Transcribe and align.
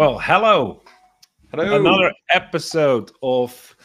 Well, 0.00 0.18
hello. 0.18 0.80
Hello. 1.50 1.78
Another 1.78 2.10
episode 2.30 3.12
of 3.22 3.76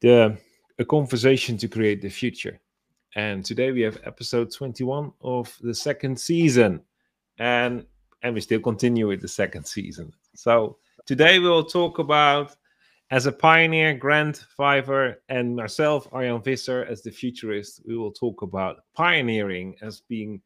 the 0.00 0.38
a 0.78 0.84
conversation 0.84 1.56
to 1.56 1.66
create 1.66 2.00
the 2.00 2.08
future. 2.08 2.60
And 3.16 3.44
today 3.44 3.72
we 3.72 3.80
have 3.80 3.98
episode 4.04 4.54
21 4.54 5.10
of 5.22 5.52
the 5.60 5.74
second 5.74 6.20
season. 6.20 6.82
And 7.40 7.84
and 8.22 8.32
we 8.32 8.40
still 8.40 8.60
continue 8.60 9.08
with 9.08 9.20
the 9.20 9.26
second 9.26 9.66
season. 9.66 10.12
So 10.36 10.78
today 11.04 11.40
we 11.40 11.48
will 11.48 11.64
talk 11.64 11.98
about 11.98 12.54
as 13.10 13.26
a 13.26 13.32
pioneer, 13.32 13.94
Grant 13.94 14.46
Phypers, 14.56 15.16
and 15.28 15.56
myself, 15.56 16.08
Arjan 16.12 16.44
Visser, 16.44 16.84
as 16.88 17.02
the 17.02 17.10
futurist, 17.10 17.82
we 17.84 17.96
will 17.96 18.12
talk 18.12 18.42
about 18.42 18.84
pioneering 18.94 19.74
as 19.82 20.00
being 20.00 20.40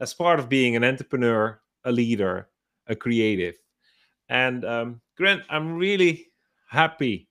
as 0.00 0.14
part 0.14 0.38
of 0.38 0.48
being 0.48 0.76
an 0.76 0.82
entrepreneur, 0.82 1.60
a 1.84 1.92
leader, 1.92 2.48
a 2.86 2.96
creative. 2.96 3.56
And 4.28 4.64
um, 4.64 5.00
Grant, 5.16 5.42
I'm 5.48 5.74
really 5.74 6.26
happy 6.68 7.28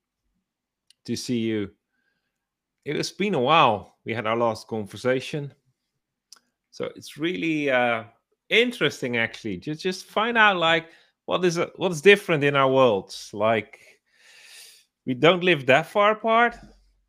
to 1.04 1.16
see 1.16 1.38
you. 1.38 1.70
It's 2.84 3.10
been 3.10 3.34
a 3.34 3.40
while. 3.40 3.96
We 4.04 4.12
had 4.14 4.26
our 4.26 4.36
last 4.36 4.68
conversation, 4.68 5.52
so 6.70 6.90
it's 6.96 7.16
really 7.16 7.70
uh, 7.70 8.04
interesting, 8.48 9.16
actually. 9.16 9.58
to 9.60 9.74
just 9.74 10.06
find 10.06 10.36
out 10.36 10.56
like 10.56 10.88
what 11.24 11.44
is 11.44 11.58
uh, 11.58 11.70
what's 11.76 12.00
different 12.00 12.44
in 12.44 12.54
our 12.56 12.70
worlds. 12.70 13.30
Like 13.32 13.80
we 15.06 15.14
don't 15.14 15.42
live 15.42 15.66
that 15.66 15.86
far 15.86 16.12
apart, 16.12 16.56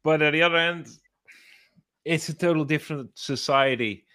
but 0.04 0.22
at 0.22 0.32
the 0.32 0.42
other 0.42 0.58
end, 0.58 0.88
it's 2.06 2.30
a 2.30 2.34
total 2.34 2.64
different 2.64 3.10
society. 3.16 4.06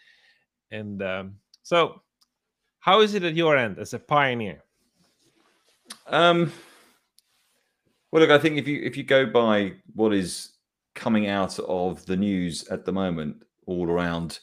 And 0.70 1.02
um, 1.02 1.34
so, 1.62 2.02
how 2.78 3.00
is 3.00 3.14
it 3.14 3.24
at 3.24 3.34
your 3.34 3.56
end 3.56 3.78
as 3.78 3.92
a 3.92 3.98
pioneer? 3.98 4.62
Um, 6.06 6.52
well, 8.10 8.22
look, 8.22 8.30
I 8.30 8.38
think 8.38 8.58
if 8.58 8.66
you 8.66 8.80
if 8.82 8.96
you 8.96 9.04
go 9.04 9.26
by 9.26 9.74
what 9.94 10.12
is 10.12 10.54
coming 10.94 11.28
out 11.28 11.58
of 11.60 12.04
the 12.06 12.16
news 12.16 12.66
at 12.68 12.84
the 12.84 12.92
moment, 12.92 13.42
all 13.66 13.88
around 13.88 14.40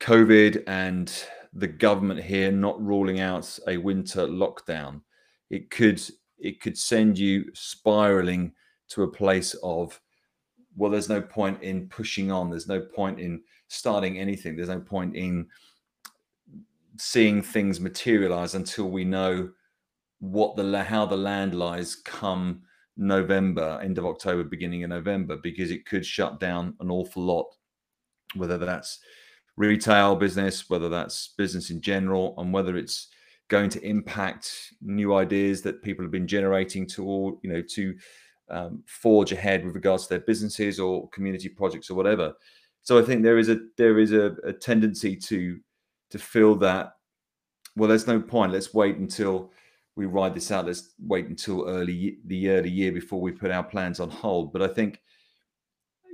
COVID 0.00 0.64
and 0.66 1.12
the 1.52 1.68
government 1.68 2.20
here 2.20 2.50
not 2.50 2.80
ruling 2.84 3.20
out 3.20 3.58
a 3.68 3.76
winter 3.76 4.26
lockdown, 4.26 5.00
it 5.50 5.70
could 5.70 6.02
it 6.38 6.60
could 6.60 6.76
send 6.76 7.18
you 7.18 7.44
spiraling 7.54 8.52
to 8.88 9.04
a 9.04 9.10
place 9.10 9.54
of 9.62 10.00
well, 10.76 10.90
there's 10.90 11.08
no 11.08 11.20
point 11.20 11.62
in 11.62 11.88
pushing 11.88 12.30
on. 12.30 12.48
There's 12.48 12.68
no 12.68 12.80
point 12.80 13.20
in 13.20 13.42
starting 13.68 14.18
anything. 14.18 14.56
There's 14.56 14.68
no 14.68 14.80
point 14.80 15.16
in 15.16 15.46
seeing 16.96 17.42
things 17.42 17.80
materialize 17.80 18.54
until 18.54 18.90
we 18.90 19.04
know 19.04 19.50
what 20.20 20.54
the 20.56 20.84
how 20.84 21.06
the 21.06 21.16
land 21.16 21.54
lies 21.54 21.96
come 21.96 22.62
November, 22.96 23.80
end 23.82 23.98
of 23.98 24.06
October, 24.06 24.44
beginning 24.44 24.84
of 24.84 24.90
November, 24.90 25.36
because 25.42 25.70
it 25.70 25.86
could 25.86 26.04
shut 26.04 26.38
down 26.38 26.74
an 26.80 26.90
awful 26.90 27.22
lot, 27.22 27.46
whether 28.34 28.58
that's 28.58 29.00
retail 29.56 30.14
business, 30.16 30.68
whether 30.68 30.88
that's 30.88 31.34
business 31.36 31.70
in 31.70 31.80
general, 31.80 32.34
and 32.38 32.52
whether 32.52 32.76
it's 32.76 33.08
going 33.48 33.70
to 33.70 33.84
impact 33.84 34.74
new 34.80 35.14
ideas 35.14 35.62
that 35.62 35.82
people 35.82 36.04
have 36.04 36.12
been 36.12 36.26
generating 36.26 36.86
to 36.86 37.04
all, 37.04 37.40
you 37.42 37.50
know, 37.50 37.62
to 37.62 37.94
um, 38.50 38.82
forge 38.86 39.32
ahead 39.32 39.64
with 39.64 39.74
regards 39.74 40.04
to 40.04 40.10
their 40.10 40.20
businesses 40.20 40.78
or 40.78 41.08
community 41.08 41.48
projects 41.48 41.90
or 41.90 41.94
whatever. 41.94 42.32
So 42.82 42.98
I 42.98 43.02
think 43.02 43.22
there 43.22 43.38
is 43.38 43.48
a 43.48 43.58
there 43.76 43.98
is 43.98 44.12
a, 44.12 44.36
a 44.44 44.52
tendency 44.52 45.16
to 45.16 45.58
to 46.10 46.18
feel 46.18 46.54
that 46.56 46.92
well, 47.76 47.88
there's 47.88 48.06
no 48.06 48.20
point. 48.20 48.52
Let's 48.52 48.74
wait 48.74 48.96
until 48.96 49.52
we 50.00 50.06
ride 50.06 50.34
this 50.34 50.50
out. 50.50 50.64
Let's 50.64 50.94
wait 50.98 51.26
until 51.26 51.68
early 51.68 52.16
the 52.24 52.48
early 52.48 52.70
year 52.70 52.90
before 52.90 53.20
we 53.20 53.32
put 53.32 53.50
our 53.50 53.62
plans 53.62 54.00
on 54.00 54.08
hold. 54.08 54.50
But 54.50 54.62
I 54.62 54.68
think, 54.68 55.02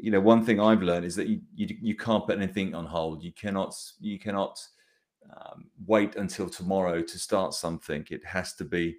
you 0.03 0.11
know, 0.11 0.19
one 0.21 0.45
thing 0.45 0.59
I've 0.61 0.83
learned 0.83 1.07
is 1.07 1.15
that 1.15 1.29
you 1.29 1.41
you, 1.55 1.69
you 1.81 1.95
can't 1.95 2.27
put 2.27 2.37
anything 2.37 2.75
on 2.75 2.85
hold. 2.85 3.23
You 3.23 3.33
cannot 3.33 3.77
you 4.01 4.19
cannot 4.19 4.59
um, 5.37 5.67
wait 5.87 6.17
until 6.17 6.49
tomorrow 6.49 7.01
to 7.01 7.19
start 7.19 7.55
something. 7.55 8.05
It 8.11 8.25
has 8.25 8.55
to 8.55 8.65
be 8.65 8.97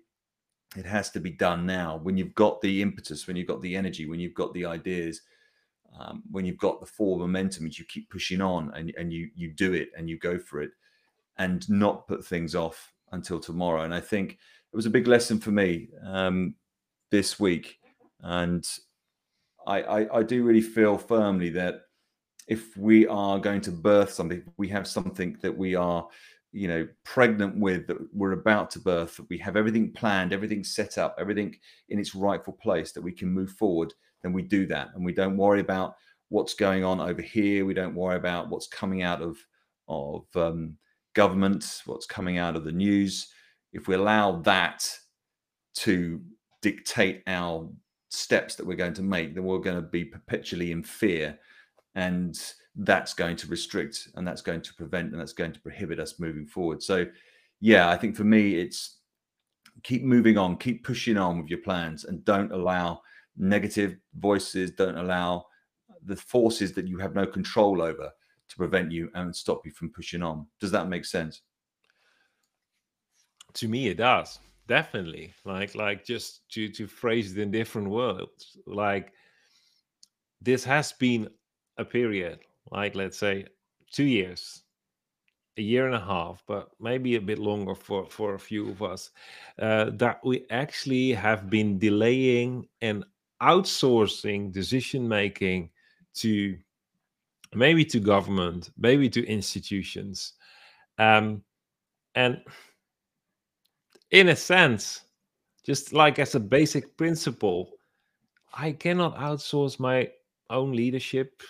it 0.78 0.86
has 0.86 1.10
to 1.12 1.20
be 1.20 1.32
done 1.32 1.66
now. 1.66 2.00
When 2.02 2.16
you've 2.16 2.36
got 2.36 2.62
the 2.62 2.82
impetus, 2.82 3.28
when 3.28 3.36
you've 3.36 3.48
got 3.48 3.62
the 3.62 3.76
energy, 3.76 4.06
when 4.08 4.22
you've 4.22 4.36
got 4.36 4.54
the 4.54 4.66
ideas, 4.66 5.22
um, 6.00 6.24
when 6.32 6.46
you've 6.46 6.60
got 6.60 6.80
the 6.80 6.86
forward 6.86 7.20
momentum, 7.20 7.68
you 7.68 7.84
keep 7.84 8.10
pushing 8.10 8.40
on 8.40 8.72
and 8.74 8.94
and 8.98 9.12
you 9.12 9.30
you 9.36 9.52
do 9.52 9.74
it 9.74 9.90
and 9.98 10.10
you 10.10 10.18
go 10.18 10.40
for 10.40 10.62
it, 10.62 10.72
and 11.38 11.70
not 11.70 12.08
put 12.08 12.26
things 12.26 12.56
off 12.56 12.94
until 13.12 13.40
tomorrow. 13.40 13.84
And 13.84 13.94
I 13.94 14.00
think 14.02 14.38
was 14.78 14.86
a 14.86 14.92
big 14.92 15.08
lesson 15.08 15.40
for 15.40 15.50
me 15.50 15.90
um, 16.06 16.54
this 17.10 17.40
week, 17.40 17.80
and 18.22 18.64
I, 19.66 19.82
I, 19.82 20.20
I 20.20 20.24
do 20.24 20.44
really 20.44 20.62
feel 20.62 21.00
firmly 21.00 21.50
that 21.50 21.82
if 22.48 22.78
we 22.78 23.08
are 23.08 23.40
going 23.40 23.62
to 23.62 23.72
birth 23.72 24.12
something, 24.12 24.44
we 24.58 24.68
have 24.68 24.88
something 24.88 25.36
that 25.42 25.58
we 25.58 25.74
are, 25.74 26.08
you 26.52 26.68
know, 26.68 26.88
pregnant 27.04 27.60
with 27.60 27.88
that 27.88 27.98
we're 28.14 28.34
about 28.34 28.70
to 28.70 28.80
birth, 28.80 29.18
that 29.18 29.28
we 29.32 29.40
have 29.40 29.58
everything 29.58 29.92
planned, 29.94 30.32
everything 30.32 30.64
set 30.64 31.00
up, 31.00 31.16
everything 31.20 31.56
in 31.90 31.98
its 31.98 32.14
rightful 32.14 32.54
place, 32.54 32.92
that 32.92 33.02
we 33.02 33.12
can 33.12 33.30
move 33.30 33.50
forward, 33.54 33.92
then 34.22 34.32
we 34.32 34.44
do 34.44 34.68
that, 34.68 34.90
and 34.94 35.04
we 35.04 35.12
don't 35.12 35.38
worry 35.38 35.60
about 35.60 35.96
what's 36.30 36.54
going 36.54 36.84
on 36.84 37.02
over 37.02 37.24
here. 37.24 37.66
We 37.66 37.74
don't 37.74 37.96
worry 37.96 38.18
about 38.18 38.50
what's 38.50 38.68
coming 38.68 39.02
out 39.02 39.24
of 39.24 39.38
of 39.88 40.28
um, 40.36 40.78
government, 41.16 41.82
what's 41.88 42.06
coming 42.06 42.38
out 42.38 42.56
of 42.56 42.64
the 42.64 42.72
news 42.72 43.32
if 43.74 43.88
we 43.88 43.96
allow 43.96 44.42
that 44.42 44.90
to 45.76 46.22
dictate 46.62 47.24
our 47.28 47.70
steps 48.10 48.56
that 48.56 48.66
we're 48.66 48.76
going 48.76 48.94
to 48.94 49.04
make, 49.04 49.36
then 49.36 49.44
we're 49.44 49.60
going 49.60 49.76
to 49.76 49.82
be 49.82 50.06
perpetually 50.06 50.72
in 50.72 50.84
fear. 50.84 51.38
And 51.96 52.38
that's 52.76 53.14
going 53.14 53.36
to 53.38 53.48
restrict 53.48 54.10
and 54.16 54.28
that's 54.28 54.42
going 54.42 54.62
to 54.62 54.74
prevent 54.76 55.12
and 55.12 55.20
that's 55.20 55.34
going 55.34 55.52
to 55.52 55.60
prohibit 55.60 56.00
us 56.00 56.20
moving 56.20 56.46
forward. 56.46 56.82
So, 56.82 57.06
yeah, 57.60 57.90
I 57.90 57.98
think 57.98 58.16
for 58.16 58.24
me, 58.24 58.56
it's 58.56 58.98
keep 59.84 60.04
moving 60.04 60.38
on, 60.38 60.58
keep 60.58 60.84
pushing 60.84 61.18
on 61.18 61.40
with 61.40 61.50
your 61.50 61.62
plans, 61.62 62.06
and 62.06 62.24
don't 62.24 62.52
allow 62.52 63.02
negative 63.36 63.98
voices, 64.16 64.72
don't 64.72 64.98
allow 64.98 65.46
the 66.06 66.16
forces 66.16 66.74
that 66.74 66.88
you 66.88 66.98
have 66.98 67.16
no 67.16 67.26
control 67.26 67.82
over 67.82 68.12
to 68.50 68.56
prevent 68.56 68.92
you 68.92 69.10
and 69.16 69.36
stop 69.36 69.66
you 69.66 69.72
from 69.72 69.90
pushing 69.90 70.24
on. 70.24 70.46
Does 70.60 70.72
that 70.72 70.88
make 70.88 71.06
sense? 71.06 71.42
To 73.58 73.68
me 73.68 73.88
it 73.88 73.98
does 73.98 74.40
definitely. 74.68 75.34
Like 75.46 75.76
like 75.76 76.06
just 76.06 76.50
to 76.52 76.70
to 76.70 76.88
phrase 76.88 77.36
it 77.36 77.42
in 77.42 77.52
different 77.52 77.90
words 77.90 78.58
like 78.66 79.14
this 80.42 80.64
has 80.64 80.92
been 80.92 81.30
a 81.78 81.86
period 81.86 82.40
like 82.72 82.96
let's 82.96 83.18
say 83.18 83.46
two 83.92 84.04
years 84.04 84.64
a 85.58 85.62
year 85.62 85.88
and 85.88 85.96
a 85.96 86.00
half 86.00 86.44
but 86.48 86.70
maybe 86.80 87.16
a 87.16 87.22
bit 87.22 87.40
longer 87.40 87.74
for 87.74 88.06
for 88.10 88.36
a 88.36 88.40
few 88.40 88.70
of 88.70 88.84
us 88.84 89.12
uh, 89.60 89.90
that 89.94 90.20
we 90.24 90.46
actually 90.52 91.12
have 91.12 91.50
been 91.50 91.80
delaying 91.80 92.68
and 92.82 93.04
outsourcing 93.42 94.52
decision 94.52 95.08
making 95.08 95.70
to 96.14 96.58
maybe 97.56 97.86
to 97.86 98.00
government 98.00 98.70
maybe 98.78 99.10
to 99.10 99.26
institutions. 99.26 100.34
Um, 101.00 101.44
and 102.16 102.42
in 104.12 104.30
a 104.30 104.36
sense, 104.36 105.02
just 105.66 105.94
like 105.94 106.20
as 106.20 106.36
a 106.36 106.40
basic 106.40 106.96
principle, 106.98 107.72
I 108.54 108.72
cannot 108.72 109.18
outsource 109.18 109.80
my 109.80 110.10
own 110.50 110.72
leadership, 110.72 111.42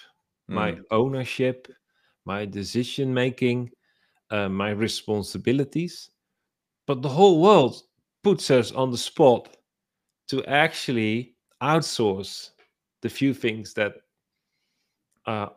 mm. 0.50 0.56
my 0.56 0.78
ownership, 0.92 1.68
my 2.26 2.46
decision 2.46 3.14
making, 3.14 3.70
uh, 4.32 4.50
my 4.50 4.72
responsibilities. 4.72 6.10
But 6.88 7.02
the 7.02 7.10
whole 7.10 7.42
world 7.42 7.82
puts 8.24 8.50
us 8.50 8.72
on 8.72 8.92
the 8.92 8.98
spot 8.98 9.56
to 10.30 10.44
actually 10.46 11.36
outsource 11.62 12.52
the 13.02 13.10
few 13.10 13.34
things 13.34 13.74
that 13.76 13.94
uh, 15.26 15.48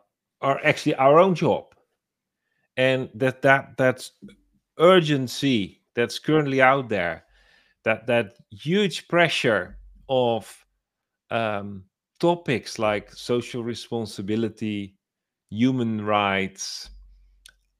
are 0.41 0.59
actually 0.63 0.95
our 0.95 1.19
own 1.19 1.35
job, 1.35 1.73
and 2.77 3.09
that 3.15 3.41
that 3.41 3.77
that 3.77 4.09
urgency 4.77 5.80
that's 5.95 6.19
currently 6.19 6.61
out 6.61 6.89
there 6.89 7.25
that 7.83 8.07
that 8.07 8.37
huge 8.51 9.07
pressure 9.07 9.77
of 10.09 10.65
um, 11.31 11.83
topics 12.19 12.77
like 12.77 13.11
social 13.13 13.63
responsibility 13.63 14.95
human 15.49 16.03
rights. 16.03 16.89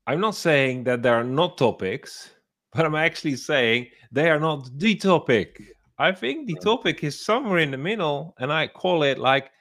I'm 0.07 0.19
not 0.19 0.35
saying 0.35 0.83
that 0.85 1.03
there 1.03 1.15
are 1.15 1.23
not 1.23 1.57
topics 1.57 2.31
but 2.73 2.85
i'm 2.85 2.95
actually 2.95 3.35
saying 3.35 3.87
they 4.11 4.29
are 4.29 4.39
not 4.39 4.69
the 4.77 4.95
topic. 4.95 5.61
I 5.97 6.11
think 6.11 6.47
the 6.47 6.55
topic 6.63 7.03
is 7.03 7.23
somewhere 7.23 7.59
in 7.59 7.71
the 7.71 7.77
middle 7.77 8.33
and 8.39 8.51
i 8.51 8.67
call 8.67 9.03
it 9.03 9.19
like 9.19 9.51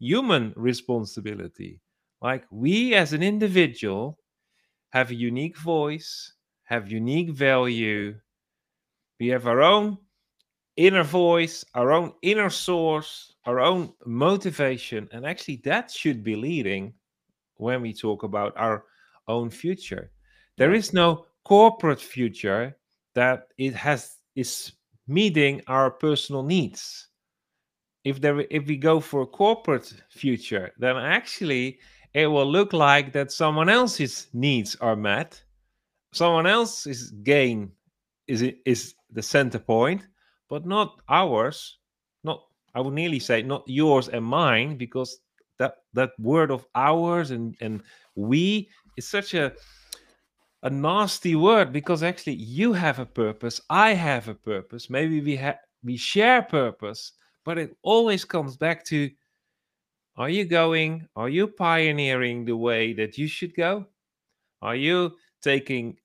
human 0.00 0.52
responsibility. 0.56 1.80
Like 2.20 2.44
we 2.50 2.94
as 2.94 3.12
an 3.12 3.22
individual 3.22 4.18
have 4.90 5.10
a 5.10 5.14
unique 5.14 5.58
voice 5.58 6.33
have 6.64 6.90
unique 6.90 7.30
value. 7.30 8.14
We 9.20 9.28
have 9.28 9.46
our 9.46 9.62
own 9.62 9.98
inner 10.76 11.04
voice, 11.04 11.64
our 11.74 11.92
own 11.92 12.12
inner 12.22 12.50
source, 12.50 13.34
our 13.44 13.60
own 13.60 13.92
motivation. 14.04 15.08
And 15.12 15.24
actually, 15.24 15.62
that 15.64 15.90
should 15.90 16.24
be 16.24 16.36
leading 16.36 16.94
when 17.56 17.80
we 17.80 17.92
talk 17.92 18.22
about 18.22 18.52
our 18.56 18.84
own 19.28 19.50
future. 19.50 20.10
There 20.56 20.74
is 20.74 20.92
no 20.92 21.26
corporate 21.44 22.00
future 22.00 22.76
that 23.14 23.48
it 23.58 23.74
has 23.74 24.16
is 24.34 24.72
meeting 25.06 25.62
our 25.68 25.90
personal 25.90 26.42
needs. 26.42 27.08
If 28.04 28.20
there 28.20 28.40
if 28.50 28.66
we 28.66 28.76
go 28.76 29.00
for 29.00 29.22
a 29.22 29.26
corporate 29.26 29.92
future, 30.10 30.72
then 30.78 30.96
actually 30.96 31.78
it 32.14 32.26
will 32.26 32.46
look 32.46 32.72
like 32.72 33.12
that 33.12 33.32
someone 33.32 33.68
else's 33.68 34.28
needs 34.32 34.76
are 34.76 34.96
met, 34.96 35.42
someone 36.14 36.46
else's 36.46 37.10
gain 37.10 37.72
is 38.26 38.42
is 38.64 38.94
the 39.10 39.22
center 39.22 39.58
point, 39.58 40.06
but 40.48 40.66
not 40.66 41.00
ours. 41.08 41.78
Not 42.22 42.42
I 42.74 42.80
would 42.80 42.94
nearly 42.94 43.18
say 43.18 43.42
not 43.42 43.64
yours 43.66 44.08
and 44.08 44.24
mine, 44.24 44.76
because 44.76 45.18
that 45.58 45.76
that 45.92 46.10
word 46.18 46.50
of 46.50 46.66
ours 46.74 47.30
and 47.30 47.56
and 47.60 47.82
we 48.14 48.68
is 48.96 49.08
such 49.08 49.34
a 49.34 49.52
a 50.62 50.70
nasty 50.70 51.36
word 51.36 51.72
because 51.72 52.02
actually 52.02 52.34
you 52.34 52.72
have 52.72 52.98
a 52.98 53.06
purpose 53.06 53.60
i 53.68 53.92
have 53.92 54.28
a 54.28 54.34
purpose 54.34 54.88
maybe 54.88 55.20
we 55.20 55.36
have 55.36 55.58
we 55.82 55.96
share 55.96 56.42
purpose 56.42 57.12
but 57.44 57.58
it 57.58 57.76
always 57.82 58.24
comes 58.24 58.56
back 58.56 58.82
to 58.84 59.10
are 60.16 60.30
you 60.30 60.44
going 60.44 61.06
are 61.16 61.28
you 61.28 61.46
pioneering 61.46 62.44
the 62.44 62.56
way 62.56 62.94
that 62.94 63.18
you 63.18 63.28
should 63.28 63.54
go 63.54 63.84
are 64.62 64.76
you 64.76 65.12
taking 65.42 65.96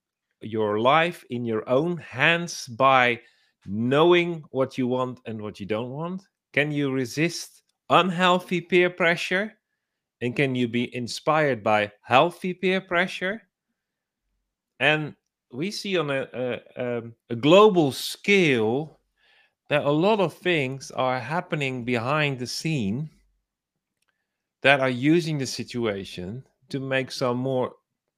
your 0.41 0.79
life 0.79 1.23
in 1.29 1.45
your 1.45 1.67
own 1.69 1.97
hands 1.97 2.67
by 2.67 3.19
knowing 3.65 4.43
what 4.51 4.77
you 4.77 4.87
want 4.87 5.19
and 5.25 5.41
what 5.41 5.59
you 5.59 5.65
don't 5.65 5.91
want? 5.91 6.23
Can 6.53 6.71
you 6.71 6.91
resist 6.91 7.61
unhealthy 7.89 8.61
peer 8.61 8.89
pressure? 8.89 9.53
And 10.21 10.35
can 10.35 10.55
you 10.55 10.67
be 10.67 10.93
inspired 10.95 11.63
by 11.63 11.91
healthy 12.01 12.53
peer 12.53 12.81
pressure? 12.81 13.41
And 14.79 15.15
we 15.51 15.71
see 15.71 15.97
on 15.97 16.09
a, 16.09 16.27
a, 16.33 16.97
um, 16.97 17.15
a 17.29 17.35
global 17.35 17.91
scale 17.91 18.99
that 19.69 19.85
a 19.85 19.91
lot 19.91 20.19
of 20.19 20.33
things 20.33 20.91
are 20.91 21.19
happening 21.19 21.85
behind 21.85 22.39
the 22.39 22.47
scene 22.47 23.09
that 24.61 24.79
are 24.79 24.89
using 24.89 25.37
the 25.37 25.45
situation 25.45 26.43
to 26.69 26.79
make 26.79 27.11
some 27.11 27.37
more 27.37 27.73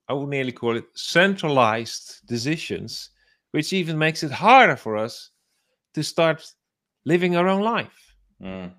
i 0.07 0.13
would 0.13 0.29
nearly 0.29 0.51
call 0.51 0.77
it 0.77 0.85
centralized 0.93 2.25
decisions 2.25 3.09
which 3.51 3.73
even 3.73 3.97
makes 3.97 4.23
it 4.23 4.31
harder 4.31 4.75
for 4.75 4.95
us 4.97 5.31
to 5.93 6.03
start 6.03 6.45
living 7.05 7.35
our 7.35 7.47
own 7.47 7.61
life. 7.61 8.15
Mm. 8.41 8.73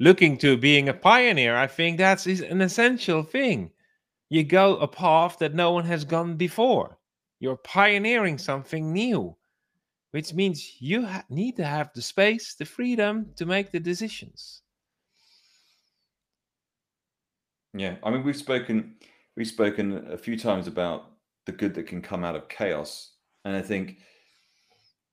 looking 0.00 0.36
to 0.38 0.56
being 0.56 0.88
a 0.88 0.94
pioneer 0.94 1.56
i 1.56 1.66
think 1.66 1.98
that's 1.98 2.26
an 2.26 2.60
essential 2.60 3.22
thing. 3.22 3.70
You 4.30 4.44
go 4.44 4.76
a 4.76 4.86
path 4.86 5.38
that 5.38 5.54
no 5.54 5.70
one 5.70 5.86
has 5.86 6.04
gone 6.04 6.36
before. 6.36 6.98
You're 7.40 7.56
pioneering 7.56 8.36
something 8.36 8.92
new 8.92 9.38
which 10.10 10.32
means 10.32 10.80
you 10.80 11.04
ha- 11.06 11.24
need 11.28 11.56
to 11.56 11.64
have 11.64 11.92
the 11.94 12.02
space 12.02 12.54
the 12.54 12.64
freedom 12.64 13.30
to 13.36 13.46
make 13.46 13.70
the 13.70 13.80
decisions. 13.80 14.62
Yeah, 17.74 17.96
I 18.02 18.10
mean, 18.10 18.24
we've 18.24 18.36
spoken 18.36 18.94
we've 19.38 19.46
spoken 19.46 20.04
a 20.10 20.18
few 20.18 20.36
times 20.36 20.66
about 20.66 21.12
the 21.46 21.52
good 21.52 21.72
that 21.72 21.86
can 21.86 22.02
come 22.02 22.24
out 22.24 22.34
of 22.34 22.48
chaos, 22.48 23.12
and 23.44 23.54
I 23.54 23.62
think 23.62 23.98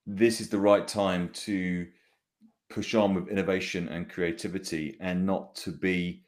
this 0.07 0.41
is 0.41 0.49
the 0.49 0.57
right 0.57 0.87
time 0.87 1.29
to 1.45 1.85
push 2.71 2.95
on 2.95 3.13
with 3.13 3.29
innovation 3.29 3.87
and 3.89 4.09
creativity, 4.09 4.97
and 4.99 5.25
not 5.25 5.55
to 5.57 5.71
be 5.71 6.23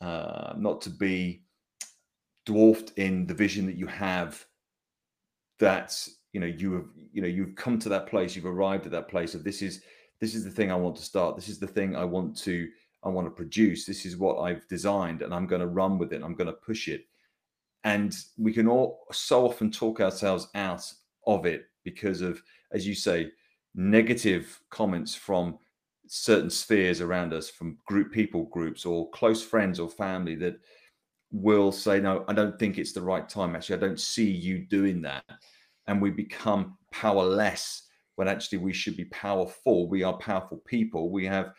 uh, 0.00 0.54
not 0.56 0.80
to 0.82 0.90
be 0.90 1.44
dwarfed 2.44 2.92
in 2.98 3.24
the 3.26 3.34
vision 3.34 3.66
that 3.66 3.76
you 3.76 3.86
have. 3.86 4.44
That 5.60 5.96
you 6.32 6.40
know 6.40 6.46
you 6.46 6.72
have 6.74 6.88
you 7.12 7.22
know 7.22 7.28
you've 7.28 7.54
come 7.54 7.78
to 7.78 7.88
that 7.88 8.08
place, 8.08 8.34
you've 8.34 8.46
arrived 8.46 8.84
at 8.84 8.92
that 8.92 9.08
place 9.08 9.36
of 9.36 9.44
this 9.44 9.62
is 9.62 9.82
this 10.20 10.34
is 10.34 10.44
the 10.44 10.50
thing 10.50 10.72
I 10.72 10.76
want 10.76 10.96
to 10.96 11.02
start. 11.02 11.36
This 11.36 11.48
is 11.48 11.60
the 11.60 11.68
thing 11.68 11.94
I 11.94 12.04
want 12.04 12.36
to 12.38 12.68
I 13.04 13.08
want 13.08 13.28
to 13.28 13.30
produce. 13.30 13.86
This 13.86 14.04
is 14.04 14.16
what 14.16 14.40
I've 14.40 14.66
designed, 14.66 15.22
and 15.22 15.32
I'm 15.32 15.46
going 15.46 15.60
to 15.60 15.68
run 15.68 15.98
with 15.98 16.12
it. 16.12 16.22
I'm 16.24 16.34
going 16.34 16.48
to 16.48 16.52
push 16.52 16.88
it. 16.88 17.07
And 17.84 18.14
we 18.36 18.52
can 18.52 18.68
all 18.68 19.06
so 19.12 19.46
often 19.46 19.70
talk 19.70 20.00
ourselves 20.00 20.48
out 20.54 20.84
of 21.26 21.46
it 21.46 21.66
because 21.84 22.20
of, 22.20 22.42
as 22.72 22.86
you 22.86 22.94
say, 22.94 23.30
negative 23.74 24.60
comments 24.70 25.14
from 25.14 25.58
certain 26.06 26.50
spheres 26.50 27.00
around 27.00 27.32
us, 27.32 27.48
from 27.48 27.78
group 27.86 28.12
people 28.12 28.44
groups 28.46 28.84
or 28.84 29.10
close 29.10 29.42
friends 29.42 29.78
or 29.78 29.88
family 29.88 30.34
that 30.36 30.58
will 31.30 31.70
say, 31.70 32.00
No, 32.00 32.24
I 32.28 32.32
don't 32.32 32.58
think 32.58 32.78
it's 32.78 32.92
the 32.92 33.02
right 33.02 33.28
time. 33.28 33.54
Actually, 33.54 33.76
I 33.76 33.80
don't 33.80 34.00
see 34.00 34.30
you 34.30 34.58
doing 34.58 35.02
that. 35.02 35.24
And 35.86 36.02
we 36.02 36.10
become 36.10 36.76
powerless 36.92 37.84
when 38.16 38.28
actually 38.28 38.58
we 38.58 38.72
should 38.72 38.96
be 38.96 39.04
powerful. 39.06 39.88
We 39.88 40.02
are 40.02 40.16
powerful 40.18 40.58
people. 40.66 41.10
We 41.10 41.24
have 41.26 41.52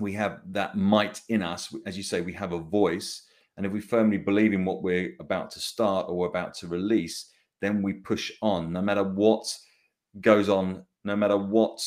we 0.00 0.12
have 0.12 0.40
that 0.46 0.76
might 0.76 1.20
in 1.28 1.42
us 1.42 1.74
as 1.86 1.96
you 1.96 2.02
say 2.02 2.20
we 2.20 2.32
have 2.32 2.52
a 2.52 2.58
voice 2.58 3.22
and 3.56 3.64
if 3.64 3.72
we 3.72 3.80
firmly 3.80 4.18
believe 4.18 4.52
in 4.52 4.64
what 4.64 4.82
we're 4.82 5.14
about 5.20 5.50
to 5.50 5.60
start 5.60 6.06
or 6.08 6.26
about 6.26 6.54
to 6.54 6.66
release 6.66 7.30
then 7.60 7.82
we 7.82 7.92
push 7.92 8.32
on 8.42 8.72
no 8.72 8.82
matter 8.82 9.02
what 9.02 9.46
goes 10.20 10.48
on 10.48 10.84
no 11.04 11.14
matter 11.14 11.36
what 11.36 11.80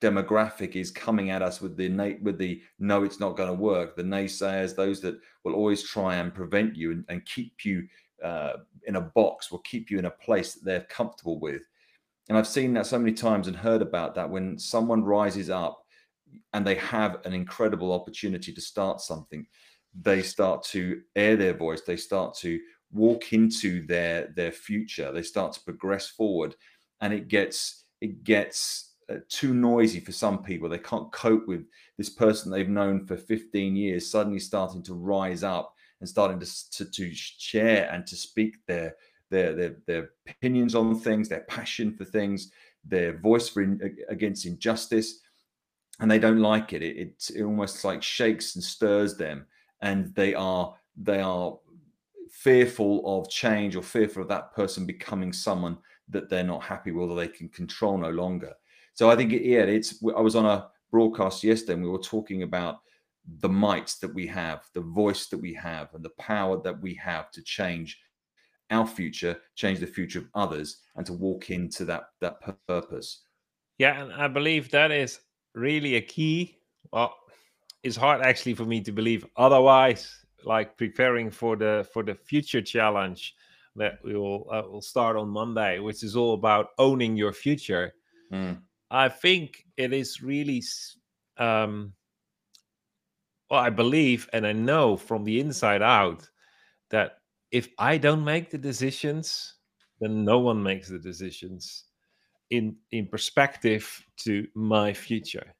demographic 0.00 0.76
is 0.76 0.90
coming 0.90 1.30
at 1.30 1.42
us 1.42 1.60
with 1.60 1.76
the 1.76 1.86
innate, 1.86 2.22
with 2.22 2.38
the 2.38 2.60
no 2.78 3.02
it's 3.02 3.20
not 3.20 3.36
going 3.36 3.48
to 3.48 3.54
work. 3.54 3.96
The 3.96 4.02
naysayers 4.02 4.76
those 4.76 5.00
that 5.00 5.18
will 5.44 5.54
always 5.54 5.82
try 5.82 6.16
and 6.16 6.34
prevent 6.34 6.76
you 6.76 6.92
and, 6.92 7.04
and 7.08 7.24
keep 7.24 7.64
you 7.64 7.86
uh, 8.22 8.54
in 8.86 8.96
a 8.96 9.00
box 9.00 9.50
will 9.50 9.60
keep 9.60 9.90
you 9.90 9.98
in 9.98 10.06
a 10.06 10.10
place 10.10 10.54
that 10.54 10.64
they're 10.64 10.86
comfortable 10.88 11.40
with. 11.40 11.62
And 12.28 12.36
i've 12.36 12.46
seen 12.48 12.74
that 12.74 12.86
so 12.86 12.98
many 12.98 13.12
times 13.12 13.46
and 13.46 13.56
heard 13.56 13.82
about 13.82 14.14
that 14.16 14.28
when 14.28 14.58
someone 14.58 15.04
rises 15.04 15.48
up 15.48 15.84
and 16.52 16.66
they 16.66 16.74
have 16.74 17.18
an 17.24 17.32
incredible 17.32 17.92
opportunity 17.92 18.52
to 18.52 18.60
start 18.60 19.00
something 19.00 19.46
they 20.02 20.22
start 20.22 20.62
to 20.62 21.00
air 21.14 21.36
their 21.36 21.54
voice 21.54 21.82
they 21.82 21.96
start 21.96 22.34
to 22.34 22.60
walk 22.92 23.32
into 23.32 23.86
their 23.86 24.32
their 24.36 24.52
future 24.52 25.12
they 25.12 25.22
start 25.22 25.52
to 25.52 25.62
progress 25.62 26.08
forward 26.08 26.54
and 27.00 27.12
it 27.12 27.28
gets 27.28 27.84
it 28.00 28.24
gets 28.24 28.94
uh, 29.10 29.16
too 29.28 29.54
noisy 29.54 30.00
for 30.00 30.12
some 30.12 30.42
people 30.42 30.68
they 30.68 30.78
can't 30.78 31.12
cope 31.12 31.46
with 31.46 31.64
this 31.96 32.10
person 32.10 32.50
they've 32.50 32.68
known 32.68 33.06
for 33.06 33.16
15 33.16 33.76
years 33.76 34.10
suddenly 34.10 34.38
starting 34.38 34.82
to 34.82 34.94
rise 34.94 35.42
up 35.42 35.74
and 36.00 36.08
starting 36.08 36.38
to 36.38 36.70
to, 36.70 36.84
to 36.84 37.10
share 37.14 37.88
and 37.92 38.06
to 38.06 38.16
speak 38.16 38.56
their 38.66 38.96
their 39.30 39.54
their 39.54 39.76
their 39.86 40.10
opinions 40.28 40.74
on 40.74 40.98
things 40.98 41.28
their 41.28 41.40
passion 41.40 41.94
for 41.96 42.04
things 42.04 42.50
their 42.84 43.18
voice 43.18 43.48
for 43.48 43.62
in, 43.62 43.80
against 44.08 44.46
injustice 44.46 45.20
and 46.00 46.10
they 46.10 46.18
don't 46.18 46.40
like 46.40 46.72
it. 46.72 46.82
It, 46.82 46.96
it. 46.96 47.30
it 47.36 47.42
almost 47.42 47.84
like 47.84 48.02
shakes 48.02 48.54
and 48.54 48.64
stirs 48.64 49.16
them, 49.16 49.46
and 49.86 50.12
they 50.14 50.34
are 50.34 50.74
they 50.96 51.20
are 51.20 51.58
fearful 52.30 53.02
of 53.04 53.30
change 53.30 53.76
or 53.76 53.82
fearful 53.82 54.22
of 54.22 54.28
that 54.28 54.54
person 54.54 54.84
becoming 54.84 55.32
someone 55.32 55.78
that 56.08 56.28
they're 56.28 56.52
not 56.54 56.62
happy 56.62 56.90
with 56.90 57.10
or 57.10 57.16
they 57.16 57.28
can 57.28 57.48
control 57.48 57.96
no 57.96 58.10
longer. 58.10 58.52
So 58.94 59.10
I 59.10 59.16
think 59.16 59.32
yeah, 59.32 59.64
it's. 59.76 60.02
I 60.16 60.20
was 60.20 60.36
on 60.36 60.46
a 60.46 60.68
broadcast 60.90 61.44
yesterday, 61.44 61.74
and 61.74 61.82
we 61.82 61.88
were 61.88 61.98
talking 61.98 62.42
about 62.42 62.78
the 63.40 63.48
might 63.48 63.94
that 64.00 64.14
we 64.14 64.26
have, 64.26 64.60
the 64.72 64.80
voice 64.80 65.26
that 65.26 65.38
we 65.38 65.52
have, 65.54 65.94
and 65.94 66.04
the 66.04 66.16
power 66.18 66.60
that 66.62 66.80
we 66.80 66.94
have 66.94 67.30
to 67.32 67.42
change 67.42 68.00
our 68.70 68.86
future, 68.86 69.36
change 69.54 69.78
the 69.78 69.86
future 69.86 70.20
of 70.20 70.28
others, 70.34 70.82
and 70.96 71.06
to 71.06 71.12
walk 71.12 71.50
into 71.50 71.84
that 71.84 72.04
that 72.20 72.36
purpose. 72.66 73.22
Yeah, 73.78 74.02
and 74.02 74.12
I 74.12 74.28
believe 74.28 74.70
that 74.70 74.90
is 74.90 75.20
really 75.54 75.96
a 75.96 76.00
key. 76.00 76.58
Well, 76.92 77.14
it's 77.86 77.96
hard 77.96 78.20
actually 78.20 78.54
for 78.54 78.64
me 78.64 78.80
to 78.82 78.92
believe 78.92 79.24
otherwise. 79.36 80.24
Like 80.44 80.76
preparing 80.76 81.30
for 81.30 81.56
the 81.56 81.88
for 81.92 82.02
the 82.02 82.14
future 82.14 82.62
challenge 82.62 83.34
that 83.76 83.98
we 84.04 84.14
will 84.14 84.46
uh, 84.52 84.62
will 84.68 84.82
start 84.82 85.16
on 85.16 85.28
Monday, 85.28 85.78
which 85.78 86.02
is 86.02 86.16
all 86.16 86.34
about 86.34 86.68
owning 86.78 87.16
your 87.16 87.32
future. 87.32 87.94
Mm. 88.32 88.60
I 88.90 89.08
think 89.08 89.64
it 89.76 89.92
is 89.92 90.22
really, 90.22 90.62
um, 91.38 91.92
well, 93.50 93.60
I 93.60 93.70
believe 93.70 94.28
and 94.32 94.46
I 94.46 94.52
know 94.52 94.96
from 94.96 95.24
the 95.24 95.40
inside 95.40 95.82
out 95.82 96.28
that 96.90 97.18
if 97.50 97.68
I 97.78 97.98
don't 97.98 98.24
make 98.24 98.50
the 98.50 98.58
decisions, 98.58 99.54
then 100.00 100.24
no 100.24 100.38
one 100.38 100.62
makes 100.62 100.88
the 100.88 100.98
decisions 100.98 101.84
in 102.50 102.76
in 102.92 103.06
perspective 103.06 103.84
to 104.18 104.46
my 104.54 104.92
future 104.92 105.56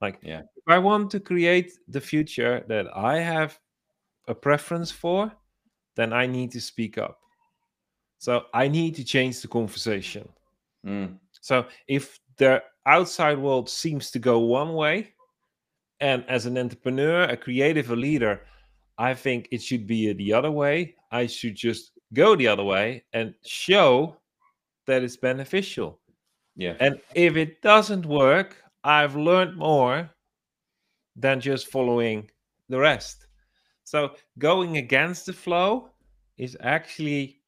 like 0.00 0.18
Yeah. 0.22 0.42
If 0.66 0.72
i 0.72 0.78
want 0.78 1.10
to 1.10 1.20
create 1.20 1.72
the 1.88 2.00
future 2.00 2.64
that 2.68 2.86
i 2.96 3.18
have 3.18 3.58
a 4.28 4.34
preference 4.34 4.90
for 4.90 5.30
then 5.96 6.12
i 6.12 6.26
need 6.26 6.50
to 6.50 6.60
speak 6.60 6.98
up 6.98 7.18
so 8.18 8.44
i 8.54 8.66
need 8.68 8.94
to 8.94 9.04
change 9.04 9.40
the 9.40 9.48
conversation 9.48 10.28
Mm. 10.86 11.18
so 11.40 11.64
if 11.88 12.20
the 12.36 12.62
outside 12.84 13.38
world 13.38 13.70
seems 13.70 14.10
to 14.10 14.18
go 14.18 14.40
one 14.40 14.74
way 14.74 15.14
and 16.00 16.22
as 16.28 16.44
an 16.44 16.58
entrepreneur 16.58 17.22
a 17.22 17.36
creative 17.38 17.90
a 17.90 17.96
leader 17.96 18.42
i 18.98 19.14
think 19.14 19.48
it 19.50 19.62
should 19.62 19.86
be 19.86 20.12
the 20.12 20.30
other 20.34 20.50
way 20.50 20.94
i 21.10 21.26
should 21.26 21.54
just 21.56 21.92
go 22.12 22.36
the 22.36 22.46
other 22.46 22.64
way 22.64 23.02
and 23.14 23.32
show 23.46 24.14
that 24.86 25.02
it's 25.02 25.16
beneficial 25.16 25.98
Yeah. 26.54 26.76
and 26.80 27.00
if 27.14 27.36
it 27.36 27.62
doesn't 27.62 28.04
work 28.04 28.56
i've 28.84 29.16
learned 29.16 29.56
more 29.56 30.10
than 31.16 31.40
just 31.40 31.68
following 31.68 32.30
the 32.68 32.78
rest 32.78 33.26
so 33.84 34.10
going 34.38 34.76
against 34.78 35.26
the 35.26 35.32
flow 35.32 35.90
is 36.38 36.56
actually 36.60 37.40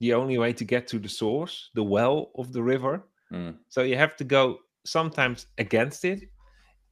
the 0.00 0.12
only 0.12 0.38
way 0.38 0.52
to 0.52 0.64
get 0.64 0.86
to 0.86 0.98
the 0.98 1.08
source 1.08 1.70
the 1.74 1.82
well 1.82 2.30
of 2.36 2.52
the 2.52 2.62
river 2.62 3.04
Mm. 3.32 3.56
so 3.68 3.82
you 3.82 3.96
have 3.96 4.14
to 4.16 4.24
go 4.24 4.60
sometimes 4.86 5.46
against 5.58 6.04
it, 6.04 6.30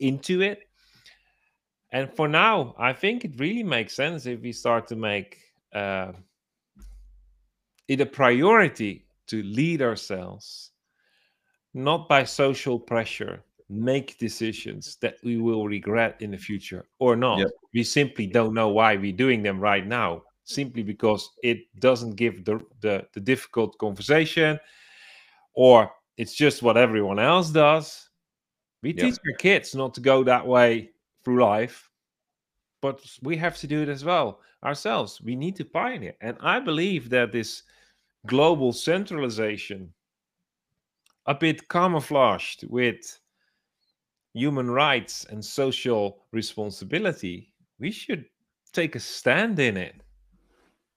into 0.01 0.43
it. 0.43 0.69
And 1.93 2.13
for 2.13 2.29
now, 2.29 2.75
I 2.79 2.93
think 2.93 3.25
it 3.25 3.39
really 3.39 3.63
makes 3.63 3.95
sense 3.95 4.27
if 4.27 4.41
we 4.41 4.53
start 4.53 4.89
to 4.89 4.97
make 4.97 5.39
uh, 5.73 6.13
it 7.87 8.01
a 8.01 8.07
priority 8.07 9.07
to 9.29 9.43
lead 9.43 9.81
ourselves, 9.81 10.73
not 11.73 12.09
by 12.09 12.25
social 12.25 12.81
pressure, 12.81 13.45
make 13.69 14.19
decisions 14.19 14.97
that 15.01 15.17
we 15.25 15.39
will 15.39 15.67
regret 15.67 16.17
in 16.21 16.31
the 16.31 16.39
future 16.39 16.87
or 16.99 17.17
not. 17.17 17.39
Yep. 17.39 17.49
We 17.73 17.83
simply 17.83 18.27
don't 18.27 18.55
know 18.55 18.69
why 18.69 18.97
we're 18.97 19.13
doing 19.13 19.43
them 19.43 19.59
right 19.59 19.87
now, 19.87 20.23
simply 20.45 20.83
because 20.83 21.31
it 21.43 21.65
doesn't 21.81 22.17
give 22.17 22.45
the, 22.45 22.61
the, 22.81 23.07
the 23.15 23.21
difficult 23.21 23.79
conversation 23.79 24.59
or 25.55 25.91
it's 26.17 26.35
just 26.35 26.63
what 26.63 26.77
everyone 26.77 27.19
else 27.19 27.51
does. 27.51 28.11
We 28.83 28.93
Yeah. 28.93 29.07
teach 29.07 29.19
our 29.27 29.37
kids 29.39 29.75
not 29.75 29.95
to 29.95 30.01
go 30.01 30.23
that 30.25 30.47
way 30.47 30.91
through 31.25 31.43
life, 31.43 31.91
but 32.83 33.01
we 33.23 33.37
have 33.39 33.57
to 33.59 33.67
do 33.67 33.81
it 33.83 33.89
as 33.89 34.05
well 34.05 34.41
ourselves. 34.63 35.21
We 35.23 35.37
need 35.37 35.57
to 35.57 35.65
pioneer. 35.65 36.15
And 36.21 36.37
I 36.41 36.61
believe 36.61 37.09
that 37.11 37.33
this 37.33 37.63
global 38.27 38.73
centralization, 38.73 39.93
a 41.27 41.35
bit 41.35 41.67
camouflaged 41.69 42.67
with 42.69 43.19
human 44.35 44.71
rights 44.71 45.25
and 45.31 45.45
social 45.45 46.27
responsibility, 46.33 47.53
we 47.79 47.91
should 47.91 48.27
take 48.73 48.95
a 48.97 49.01
stand 49.01 49.59
in 49.59 49.77
it. 49.77 49.95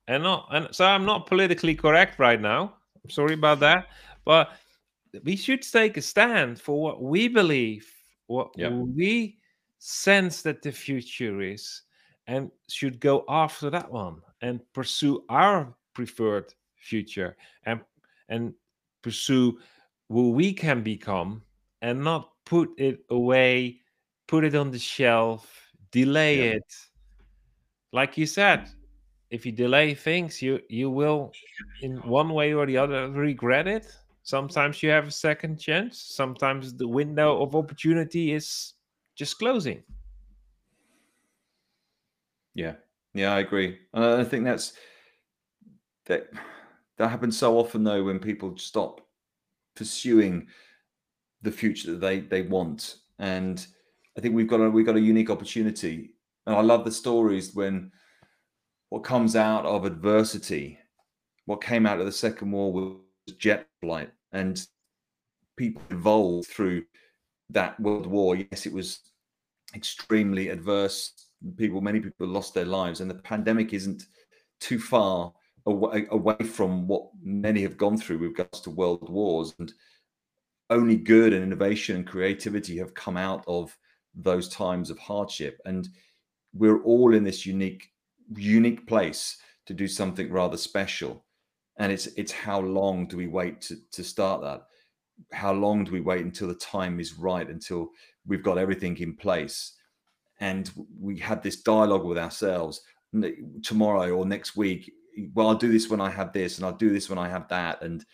And 0.07 0.23
not 0.23 0.47
and 0.51 0.73
so 0.73 0.85
I'm 0.85 1.05
not 1.05 1.27
politically 1.27 1.75
correct 1.75 2.19
right 2.19 2.39
now. 2.41 2.75
I'm 3.03 3.09
sorry 3.09 3.33
about 3.33 3.59
that. 3.59 3.87
But 4.25 4.51
we 5.23 5.35
should 5.35 5.61
take 5.61 5.97
a 5.97 6.01
stand 6.01 6.59
for 6.59 6.81
what 6.81 7.01
we 7.01 7.27
believe, 7.27 7.91
what 8.27 8.51
Yeah. 8.55 8.69
we 8.69 9.39
sense 9.79 10.41
that 10.41 10.61
the 10.61 10.71
future 10.71 11.41
is, 11.41 11.83
and 12.27 12.51
should 12.69 12.99
go 12.99 13.23
after 13.29 13.69
that 13.69 13.91
one 13.91 14.21
and 14.41 14.61
pursue 14.73 15.23
our 15.29 15.75
preferred 15.93 16.53
future 16.75 17.35
and 17.65 17.81
and 18.29 18.53
pursue 19.01 19.59
who 20.09 20.31
we 20.31 20.53
can 20.53 20.83
become 20.83 21.43
and 21.81 22.03
not 22.03 22.31
put 22.47 22.69
it 22.79 23.05
away, 23.09 23.81
put 24.27 24.45
it 24.45 24.55
on 24.55 24.71
the 24.71 24.79
shelf, 24.79 25.71
delay 25.91 26.39
Yeah. 26.39 26.53
it. 26.55 26.73
Like 27.91 28.17
you 28.17 28.25
said, 28.25 28.69
if 29.29 29.45
you 29.45 29.51
delay 29.51 29.93
things, 29.93 30.41
you 30.41 30.61
you 30.69 30.89
will 30.89 31.31
in 31.81 31.97
one 32.07 32.29
way 32.33 32.53
or 32.53 32.65
the 32.65 32.77
other 32.77 33.11
regret 33.11 33.67
it. 33.67 33.85
Sometimes 34.23 34.81
you 34.83 34.89
have 34.89 35.07
a 35.07 35.11
second 35.11 35.57
chance. 35.59 35.99
Sometimes 36.01 36.73
the 36.73 36.87
window 36.87 37.41
of 37.41 37.55
opportunity 37.55 38.33
is 38.33 38.73
just 39.15 39.37
closing. 39.39 39.83
Yeah, 42.53 42.75
yeah, 43.13 43.33
I 43.33 43.39
agree, 43.39 43.79
and 43.93 44.03
I 44.03 44.23
think 44.23 44.45
that's 44.45 44.73
that. 46.05 46.29
That 46.97 47.09
happens 47.09 47.37
so 47.37 47.59
often 47.59 47.83
though 47.83 48.03
when 48.03 48.17
people 48.19 48.57
stop 48.57 49.01
pursuing 49.75 50.47
the 51.41 51.51
future 51.51 51.91
that 51.91 52.01
they 52.01 52.19
they 52.19 52.41
want, 52.43 52.97
and 53.19 53.65
I 54.17 54.21
think 54.21 54.35
we've 54.35 54.47
got 54.47 54.61
a 54.61 54.69
we've 54.69 54.85
got 54.85 54.95
a 54.95 55.01
unique 55.01 55.29
opportunity, 55.29 56.11
and 56.45 56.55
I 56.55 56.61
love 56.61 56.85
the 56.85 56.91
stories 56.91 57.53
when 57.53 57.91
what 58.89 59.03
comes 59.03 59.35
out 59.35 59.65
of 59.65 59.85
adversity, 59.85 60.79
what 61.45 61.61
came 61.61 61.85
out 61.85 61.99
of 61.99 62.05
the 62.05 62.11
Second 62.11 62.51
War 62.51 62.71
was 62.71 62.95
jet 63.37 63.67
flight, 63.81 64.11
and 64.31 64.65
people 65.57 65.81
evolved 65.89 66.47
through 66.47 66.83
that 67.49 67.79
World 67.79 68.07
War. 68.07 68.35
Yes, 68.35 68.65
it 68.65 68.73
was 68.73 68.99
extremely 69.75 70.49
adverse. 70.49 71.13
People, 71.57 71.81
many 71.81 71.99
people 71.99 72.27
lost 72.27 72.53
their 72.53 72.65
lives, 72.65 73.01
and 73.01 73.09
the 73.09 73.15
pandemic 73.15 73.73
isn't 73.73 74.03
too 74.59 74.79
far 74.79 75.33
away, 75.65 76.07
away 76.11 76.37
from 76.37 76.87
what 76.87 77.09
many 77.21 77.61
have 77.61 77.77
gone 77.77 77.97
through 77.97 78.19
with 78.19 78.29
regards 78.29 78.61
to 78.61 78.69
world 78.71 79.09
wars. 79.09 79.53
And 79.59 79.71
only 80.69 80.95
good 80.95 81.33
and 81.33 81.43
innovation 81.43 81.95
and 81.95 82.07
creativity 82.07 82.77
have 82.77 82.93
come 82.93 83.17
out 83.17 83.43
of 83.47 83.77
those 84.13 84.49
times 84.49 84.89
of 84.89 84.99
hardship. 84.99 85.59
And 85.65 85.87
we're 86.53 86.81
all 86.83 87.13
in 87.13 87.23
this 87.23 87.45
unique, 87.45 87.89
unique 88.35 88.87
place 88.87 89.37
to 89.65 89.73
do 89.73 89.87
something 89.87 90.31
rather 90.31 90.57
special. 90.57 91.23
And 91.77 91.91
it's 91.91 92.07
it's 92.17 92.31
how 92.31 92.59
long 92.59 93.07
do 93.07 93.17
we 93.17 93.27
wait 93.27 93.61
to, 93.61 93.75
to 93.91 94.03
start 94.03 94.41
that? 94.41 94.63
How 95.31 95.53
long 95.53 95.83
do 95.83 95.91
we 95.91 96.01
wait 96.01 96.25
until 96.25 96.47
the 96.47 96.55
time 96.55 96.99
is 96.99 97.17
right, 97.17 97.47
until 97.47 97.89
we've 98.25 98.43
got 98.43 98.57
everything 98.57 98.97
in 98.97 99.15
place? 99.15 99.77
and 100.39 100.71
we 100.99 101.17
had 101.17 101.41
this 101.41 101.61
dialogue 101.61 102.05
with 102.05 102.17
ourselves 102.17 102.81
tomorrow 103.63 104.11
or 104.11 104.25
next 104.25 104.55
week 104.55 104.91
well 105.33 105.47
i'll 105.47 105.55
do 105.55 105.71
this 105.71 105.89
when 105.89 106.01
i 106.01 106.09
have 106.09 106.33
this 106.33 106.57
and 106.57 106.65
i'll 106.65 106.73
do 106.73 106.91
this 106.91 107.09
when 107.09 107.17
i 107.17 107.27
have 107.27 107.47
that 107.47 107.81
and 107.81 108.05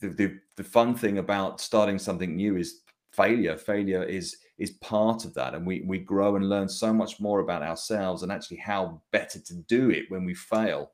the, 0.00 0.08
the 0.08 0.38
the 0.56 0.64
fun 0.64 0.94
thing 0.94 1.18
about 1.18 1.60
starting 1.60 1.98
something 1.98 2.36
new 2.36 2.56
is 2.56 2.82
failure. 3.12 3.56
Failure 3.56 4.02
is 4.02 4.36
is 4.58 4.72
part 4.72 5.24
of 5.24 5.34
that. 5.34 5.54
And 5.54 5.66
we 5.66 5.82
we 5.86 5.98
grow 5.98 6.36
and 6.36 6.48
learn 6.48 6.68
so 6.68 6.92
much 6.92 7.20
more 7.20 7.40
about 7.40 7.62
ourselves 7.62 8.22
and 8.22 8.32
actually 8.32 8.58
how 8.58 9.00
better 9.12 9.40
to 9.40 9.54
do 9.54 9.90
it 9.90 10.04
when 10.08 10.24
we 10.24 10.34
fail 10.34 10.92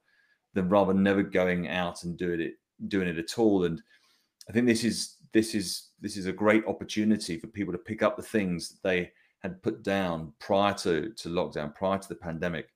than 0.54 0.68
rather 0.68 0.94
never 0.94 1.22
going 1.22 1.68
out 1.68 2.04
and 2.04 2.16
doing 2.16 2.40
it 2.40 2.54
doing 2.88 3.08
it 3.08 3.18
at 3.18 3.38
all. 3.38 3.64
And 3.64 3.82
i 4.48 4.52
think 4.52 4.66
this 4.66 4.84
is 4.84 5.16
this 5.32 5.54
is 5.54 5.90
this 6.00 6.16
is 6.16 6.26
a 6.26 6.32
great 6.32 6.64
opportunity 6.66 7.38
for 7.38 7.46
people 7.48 7.72
to 7.72 7.78
pick 7.78 8.02
up 8.02 8.16
the 8.16 8.22
things 8.22 8.68
that 8.68 8.82
they 8.82 9.10
had 9.40 9.62
put 9.62 9.82
down 9.82 10.32
prior 10.38 10.72
to, 10.72 11.10
to 11.10 11.28
lockdown, 11.28 11.74
prior 11.74 11.98
to 11.98 12.08
the 12.08 12.14
pandemic, 12.14 12.68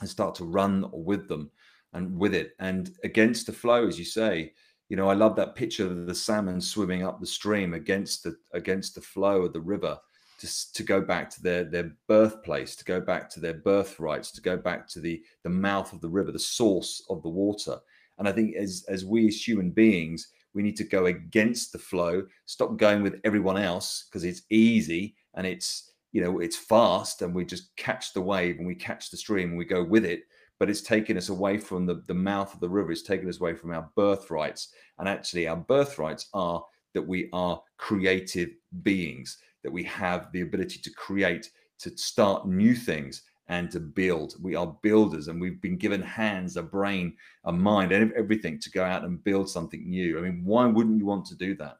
and 0.00 0.08
start 0.08 0.34
to 0.34 0.44
run 0.44 0.86
with 0.90 1.28
them 1.28 1.50
and 1.92 2.18
with 2.18 2.34
it. 2.34 2.52
And 2.60 2.96
against 3.04 3.46
the 3.46 3.52
flow, 3.52 3.86
as 3.86 3.98
you 3.98 4.06
say. 4.06 4.52
You 4.88 4.96
know, 4.96 5.08
I 5.08 5.14
love 5.14 5.36
that 5.36 5.54
picture 5.54 5.86
of 5.86 6.06
the 6.06 6.14
salmon 6.14 6.60
swimming 6.60 7.02
up 7.02 7.20
the 7.20 7.26
stream 7.26 7.74
against 7.74 8.22
the 8.22 8.36
against 8.52 8.94
the 8.94 9.00
flow 9.00 9.42
of 9.42 9.52
the 9.52 9.60
river 9.60 9.98
to, 10.38 10.72
to 10.72 10.82
go 10.82 11.00
back 11.00 11.28
to 11.30 11.42
their 11.42 11.64
their 11.64 11.92
birthplace, 12.06 12.74
to 12.76 12.84
go 12.84 13.00
back 13.00 13.28
to 13.30 13.40
their 13.40 13.54
birthrights, 13.54 14.30
to 14.32 14.40
go 14.40 14.56
back 14.56 14.88
to 14.88 15.00
the 15.00 15.22
the 15.42 15.50
mouth 15.50 15.92
of 15.92 16.00
the 16.00 16.08
river, 16.08 16.32
the 16.32 16.38
source 16.38 17.04
of 17.10 17.22
the 17.22 17.28
water. 17.28 17.78
And 18.18 18.26
I 18.26 18.32
think 18.32 18.56
as 18.56 18.84
as 18.88 19.04
we 19.04 19.28
as 19.28 19.46
human 19.46 19.70
beings, 19.70 20.28
we 20.54 20.62
need 20.62 20.76
to 20.76 20.84
go 20.84 21.06
against 21.06 21.72
the 21.72 21.78
flow, 21.78 22.26
stop 22.46 22.76
going 22.76 23.02
with 23.02 23.20
everyone 23.24 23.58
else 23.58 24.06
because 24.08 24.24
it's 24.24 24.42
easy 24.50 25.14
and 25.34 25.46
it's 25.46 25.92
you 26.12 26.22
know 26.22 26.40
it's 26.40 26.56
fast 26.56 27.22
and 27.22 27.34
we 27.34 27.44
just 27.44 27.74
catch 27.76 28.12
the 28.12 28.20
wave 28.20 28.56
and 28.58 28.66
we 28.66 28.74
catch 28.74 29.10
the 29.10 29.16
stream 29.16 29.50
and 29.50 29.58
we 29.58 29.64
go 29.64 29.84
with 29.84 30.04
it 30.04 30.22
but 30.58 30.68
it's 30.68 30.80
taken 30.80 31.16
us 31.16 31.28
away 31.28 31.58
from 31.58 31.86
the, 31.86 32.02
the 32.06 32.14
mouth 32.14 32.52
of 32.52 32.60
the 32.60 32.68
river. 32.68 32.90
It's 32.92 33.02
taken 33.02 33.28
us 33.28 33.40
away 33.40 33.54
from 33.54 33.72
our 33.72 33.88
birthrights. 33.96 34.72
And 34.98 35.08
actually 35.08 35.46
our 35.46 35.56
birthrights 35.56 36.28
are 36.34 36.64
that 36.94 37.06
we 37.06 37.28
are 37.32 37.62
creative 37.76 38.50
beings 38.82 39.38
that 39.62 39.72
we 39.72 39.84
have 39.84 40.32
the 40.32 40.40
ability 40.40 40.80
to 40.80 40.90
create 40.90 41.50
to 41.78 41.96
start 41.96 42.48
new 42.48 42.74
things 42.74 43.22
and 43.48 43.70
to 43.70 43.80
build. 43.80 44.34
We 44.42 44.56
are 44.56 44.76
builders 44.82 45.28
and 45.28 45.40
we've 45.40 45.60
been 45.60 45.76
given 45.76 46.02
hands 46.02 46.56
a 46.56 46.62
brain 46.62 47.14
a 47.44 47.52
mind 47.52 47.92
and 47.92 48.12
everything 48.12 48.58
to 48.60 48.70
go 48.70 48.84
out 48.84 49.04
and 49.04 49.22
build 49.22 49.48
something 49.48 49.88
new. 49.88 50.18
I 50.18 50.22
mean 50.22 50.42
why 50.44 50.66
wouldn't 50.66 50.98
you 50.98 51.06
want 51.06 51.26
to 51.26 51.36
do 51.36 51.54
that? 51.56 51.78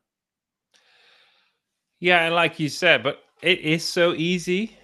Yeah, 2.00 2.26
and 2.26 2.34
like 2.34 2.60
you 2.60 2.68
said, 2.68 3.02
but 3.02 3.22
it 3.42 3.58
is 3.58 3.84
so 3.84 4.14
easy. 4.14 4.77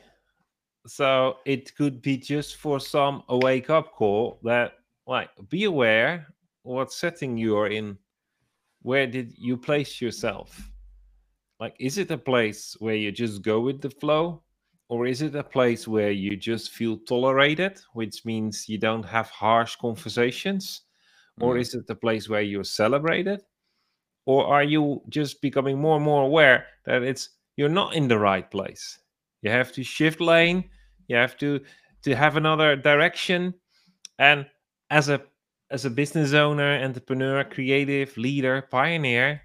So 0.87 1.38
it 1.47 1.75
could 1.76 2.03
be 2.03 2.17
just 2.19 2.57
for 2.57 2.79
some 2.81 3.23
a 3.29 3.37
wake 3.38 3.71
up 3.71 3.93
call 3.93 4.38
that 4.43 4.75
like 5.07 5.31
be 5.49 5.64
aware 5.64 6.26
what 6.62 6.93
setting 6.93 7.37
you're 7.38 7.69
in. 7.69 7.99
Where 8.83 9.07
did 9.07 9.35
you 9.38 9.57
place 9.57 10.00
yourself? 10.00 10.71
Like, 11.61 11.75
is 11.81 11.97
it 11.99 12.11
a 12.11 12.19
place 12.19 12.76
where 12.81 12.97
you 12.97 13.12
just 13.12 13.43
go 13.43 13.61
with 13.61 13.81
the 13.81 13.91
flow? 13.91 14.43
Or 14.88 15.07
is 15.07 15.23
it 15.23 15.35
a 15.35 15.43
place 15.43 15.88
where 15.88 16.11
you 16.11 16.37
just 16.37 16.73
feel 16.73 16.99
tolerated, 16.99 17.81
which 17.95 18.25
means 18.26 18.69
you 18.69 18.76
don't 18.79 19.05
have 19.05 19.31
harsh 19.31 19.76
conversations? 19.76 20.83
Or 21.41 21.55
Mm. 21.55 21.61
is 21.61 21.75
it 21.75 21.88
a 21.88 21.95
place 21.95 22.29
where 22.29 22.43
you're 22.43 22.64
celebrated? 22.64 23.41
or 24.26 24.47
are 24.47 24.64
you 24.64 25.03
just 25.09 25.41
becoming 25.43 25.79
more 25.81 25.97
and 25.97 26.05
more 26.05 26.25
aware 26.25 26.67
that 26.85 27.03
it's 27.03 27.31
you're 27.57 27.69
not 27.69 27.95
in 27.95 28.09
the 28.09 28.19
right 28.19 28.50
place 28.50 28.99
you 29.44 29.50
have 29.50 29.70
to 29.72 29.84
shift 29.84 30.20
lane. 30.20 30.64
You 31.06 31.16
have 31.16 31.36
to 31.36 31.60
to 32.02 32.16
have 32.16 32.36
another 32.36 32.74
direction. 32.74 33.54
And 34.18 34.46
as 34.90 35.10
a 35.10 35.22
as 35.70 35.84
a 35.84 35.90
business 35.90 36.32
owner 36.32 36.82
entrepreneur 36.82 37.44
creative 37.44 38.16
leader 38.16 38.62
pioneer 38.70 39.40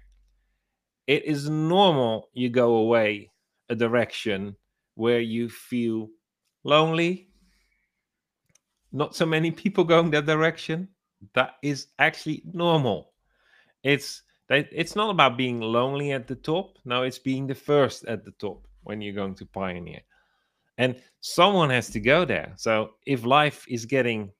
it 1.06 1.24
is 1.24 1.48
normal 1.48 2.28
you 2.34 2.48
go 2.50 2.76
away 2.76 3.30
a 3.68 3.74
direction 3.74 4.54
where 4.94 5.20
you 5.20 5.48
feel 5.48 6.08
lonely. 6.62 7.30
Not 8.92 9.16
so 9.16 9.24
many 9.24 9.50
people 9.50 9.84
going 9.84 10.10
that 10.10 10.26
direction. 10.26 10.88
That 11.34 11.54
is 11.62 11.88
actually 11.98 12.42
normal. 12.52 13.12
It's 13.82 14.22
that 14.48 14.68
it's 14.72 14.94
not 14.94 15.10
about 15.10 15.36
being 15.36 15.60
lonely 15.60 16.12
at 16.12 16.26
the 16.26 16.36
top. 16.36 16.78
No 16.84 17.02
it's 17.02 17.18
being 17.18 17.46
the 17.46 17.54
first 17.54 18.04
at 18.06 18.24
the 18.24 18.32
top 18.32 18.66
when 18.82 19.00
you're 19.00 19.14
going 19.14 19.34
to 19.36 19.46
pioneer. 19.46 20.00
And 20.78 20.96
someone 21.20 21.70
has 21.70 21.90
to 21.90 22.00
go 22.00 22.24
there. 22.24 22.52
So 22.56 22.94
if 23.06 23.24
life 23.24 23.64
is 23.68 23.84
getting 23.84 24.32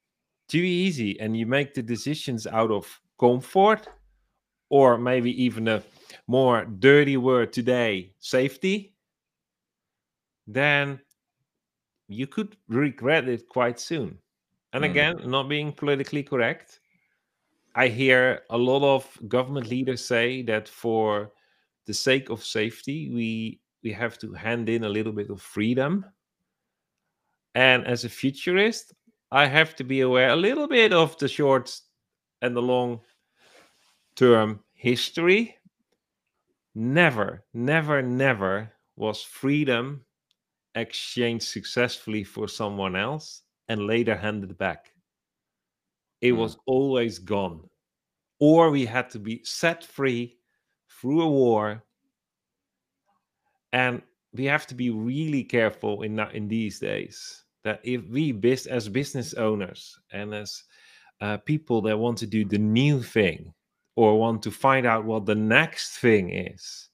too 0.49 0.59
easy 0.59 1.19
and 1.21 1.37
you 1.37 1.47
make 1.47 1.75
the 1.75 1.83
decisions 1.83 2.47
out 2.47 2.71
of 2.71 3.01
comfort 3.19 3.89
or 4.69 4.99
maybe 4.99 5.31
even 5.43 5.69
a 5.69 5.83
more 6.27 6.65
dirty 6.65 7.17
word 7.17 7.53
today 7.53 8.13
safety 8.19 8.95
then 10.47 10.99
you 12.09 12.27
could 12.27 12.57
regret 12.67 13.29
it 13.29 13.49
quite 13.49 13.79
soon. 13.79 14.19
And 14.73 14.83
mm. 14.83 14.91
again 14.91 15.21
not 15.25 15.49
being 15.49 15.73
politically 15.73 16.23
correct 16.23 16.81
i 17.75 17.87
hear 17.87 18.43
a 18.51 18.59
lot 18.59 18.83
of 18.83 19.07
government 19.29 19.69
leaders 19.69 20.05
say 20.05 20.43
that 20.43 20.69
for 20.69 21.33
the 21.87 21.95
sake 21.95 22.31
of 22.31 22.45
safety 22.45 23.11
we 23.13 23.61
we 23.83 23.93
have 23.93 24.19
to 24.19 24.33
hand 24.33 24.69
in 24.69 24.85
a 24.85 24.89
little 24.89 25.13
bit 25.13 25.31
of 25.31 25.41
freedom 25.41 26.05
and 27.55 27.87
as 27.87 28.05
a 28.05 28.09
futurist 28.09 28.95
I 29.33 29.47
have 29.47 29.77
to 29.77 29.85
be 29.85 30.01
aware 30.01 30.31
a 30.31 30.37
little 30.37 30.67
bit 30.67 30.93
of 30.93 31.17
the 31.19 31.29
short 31.29 31.73
and 32.43 32.57
the 32.57 32.63
long 32.63 33.01
term 34.17 34.61
history. 34.73 35.57
Never, 36.75 37.45
never, 37.55 38.03
never 38.03 38.73
was 38.97 39.23
freedom 39.23 40.05
exchanged 40.75 41.47
successfully 41.47 42.25
for 42.25 42.49
someone 42.49 42.97
else 42.97 43.43
and 43.69 43.87
later 43.87 44.17
handed 44.17 44.57
back. 44.59 44.93
It 46.21 46.33
mm. 46.33 46.39
was 46.39 46.57
always 46.67 47.19
gone. 47.19 47.69
Or 48.41 48.71
we 48.71 48.87
had 48.87 49.11
to 49.11 49.19
be 49.19 49.43
set 49.45 49.85
free 49.85 50.39
through 50.89 51.23
a 51.23 51.31
war. 51.31 51.85
And 53.73 54.03
we 54.33 54.45
have 54.45 54.67
to 54.69 54.75
be 54.75 54.91
really 54.91 55.45
careful 55.45 56.03
in, 56.03 56.19
in 56.33 56.49
these 56.49 56.79
days 56.79 57.45
that 57.65 57.81
if 57.83 58.07
we 58.09 58.33
as 58.71 58.89
business 58.89 59.35
owners 59.35 59.99
and 60.13 60.35
as 60.35 60.63
uh, 61.21 61.37
people 61.39 61.83
that 61.83 61.99
want 61.99 62.17
to 62.19 62.27
do 62.27 62.45
the 62.45 62.59
new 62.59 63.03
thing 63.03 63.53
or 63.97 64.19
want 64.19 64.43
to 64.43 64.51
find 64.51 64.87
out 64.87 65.05
what 65.05 65.27
the 65.27 65.35
next 65.35 65.99
thing 65.99 66.31
is 66.31 66.89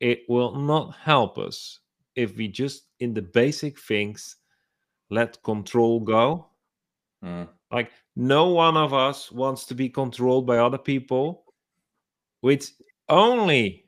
it 0.00 0.22
will 0.28 0.54
not 0.54 0.94
help 0.96 1.38
us 1.38 1.80
if 2.14 2.36
we 2.36 2.48
just 2.48 2.84
in 3.00 3.14
the 3.14 3.22
basic 3.22 3.78
things 3.78 4.36
let 5.10 5.42
control 5.42 6.00
go 6.00 6.46
mm. 7.24 7.48
like 7.72 7.90
no 8.16 8.48
one 8.48 8.76
of 8.76 8.92
us 8.92 9.32
wants 9.32 9.64
to 9.64 9.74
be 9.74 9.88
controlled 9.88 10.46
by 10.46 10.58
other 10.58 10.78
people 10.78 11.44
which 12.40 12.72
only 13.08 13.85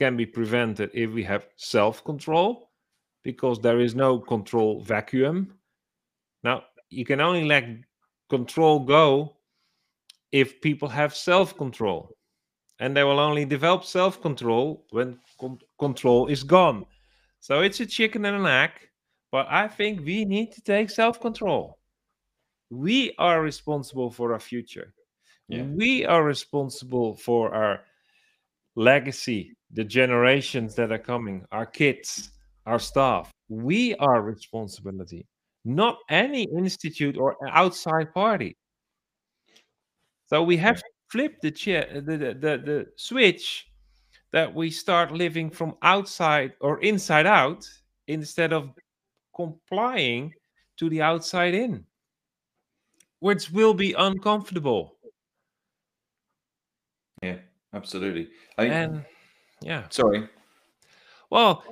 can 0.00 0.16
be 0.16 0.24
prevented 0.24 0.90
if 0.94 1.10
we 1.10 1.22
have 1.22 1.46
self 1.56 2.02
control 2.04 2.70
because 3.22 3.60
there 3.60 3.80
is 3.80 3.94
no 3.94 4.18
control 4.18 4.82
vacuum. 4.82 5.52
Now, 6.42 6.64
you 6.88 7.04
can 7.04 7.20
only 7.20 7.44
let 7.44 7.64
control 8.30 8.80
go 8.80 9.36
if 10.32 10.58
people 10.62 10.88
have 10.88 11.14
self 11.14 11.54
control. 11.56 12.16
And 12.78 12.96
they 12.96 13.04
will 13.04 13.20
only 13.20 13.44
develop 13.44 13.84
self 13.84 14.22
control 14.22 14.86
when 14.90 15.18
con- 15.38 15.60
control 15.78 16.28
is 16.28 16.42
gone. 16.42 16.86
So 17.40 17.60
it's 17.60 17.80
a 17.80 17.86
chicken 17.86 18.24
and 18.24 18.36
an 18.38 18.46
egg, 18.46 18.70
but 19.30 19.46
I 19.50 19.68
think 19.68 20.00
we 20.00 20.24
need 20.24 20.52
to 20.52 20.62
take 20.62 20.88
self 20.88 21.20
control. 21.20 21.78
We 22.70 23.14
are 23.18 23.42
responsible 23.42 24.10
for 24.10 24.32
our 24.32 24.40
future. 24.40 24.94
Yeah. 25.48 25.64
We 25.64 26.06
are 26.06 26.24
responsible 26.24 27.16
for 27.16 27.52
our 27.52 27.80
legacy, 28.76 29.54
the 29.72 29.84
generations 29.84 30.74
that 30.74 30.92
are 30.92 30.98
coming, 30.98 31.44
our 31.52 31.66
kids, 31.66 32.30
our 32.66 32.78
staff. 32.78 33.30
We 33.48 33.94
are 33.96 34.22
responsibility, 34.22 35.26
not 35.64 35.98
any 36.08 36.46
institute 36.56 37.16
or 37.16 37.36
outside 37.50 38.12
party. 38.14 38.56
So 40.26 40.42
we 40.42 40.56
have 40.58 40.76
to 40.76 40.84
flip 41.10 41.40
the, 41.42 41.50
chair, 41.50 41.88
the, 41.94 42.16
the, 42.16 42.34
the, 42.34 42.62
the 42.64 42.86
switch 42.96 43.66
that 44.32 44.54
we 44.54 44.70
start 44.70 45.12
living 45.12 45.50
from 45.50 45.74
outside 45.82 46.52
or 46.60 46.80
inside 46.80 47.26
out 47.26 47.68
instead 48.06 48.52
of 48.52 48.70
complying 49.34 50.32
to 50.78 50.88
the 50.88 51.02
outside 51.02 51.54
in, 51.54 51.84
which 53.18 53.50
will 53.50 53.74
be 53.74 53.92
uncomfortable. 53.94 54.96
Absolutely. 57.72 58.28
I, 58.58 58.64
and 58.66 59.04
yeah, 59.62 59.84
sorry. 59.90 60.28
Well, 61.30 61.62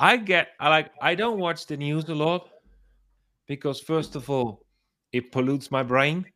I 0.00 0.16
get 0.16 0.48
I 0.60 0.68
like 0.68 0.90
I 1.00 1.14
don't 1.14 1.38
watch 1.38 1.66
the 1.66 1.76
news 1.76 2.08
a 2.08 2.14
lot 2.14 2.48
because 3.46 3.80
first 3.80 4.16
of 4.16 4.28
all, 4.28 4.64
it 5.12 5.32
pollutes 5.32 5.70
my 5.70 5.82
brain. 5.82 6.26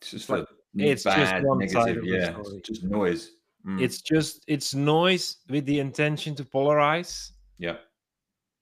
It's 0.00 0.12
just 0.12 0.28
like 0.28 0.46
it's 0.76 1.04
bad, 1.04 1.18
just 1.18 1.46
one 1.46 1.58
negative, 1.58 1.82
side 1.82 1.96
of 1.96 2.04
yeah, 2.04 2.30
the 2.30 2.44
story. 2.44 2.62
just 2.64 2.84
noise. 2.84 3.30
Mm. 3.66 3.80
It's 3.80 4.00
just 4.00 4.44
it's 4.46 4.74
noise 4.74 5.38
with 5.48 5.66
the 5.66 5.80
intention 5.80 6.34
to 6.36 6.44
polarize. 6.44 7.32
Yeah. 7.58 7.76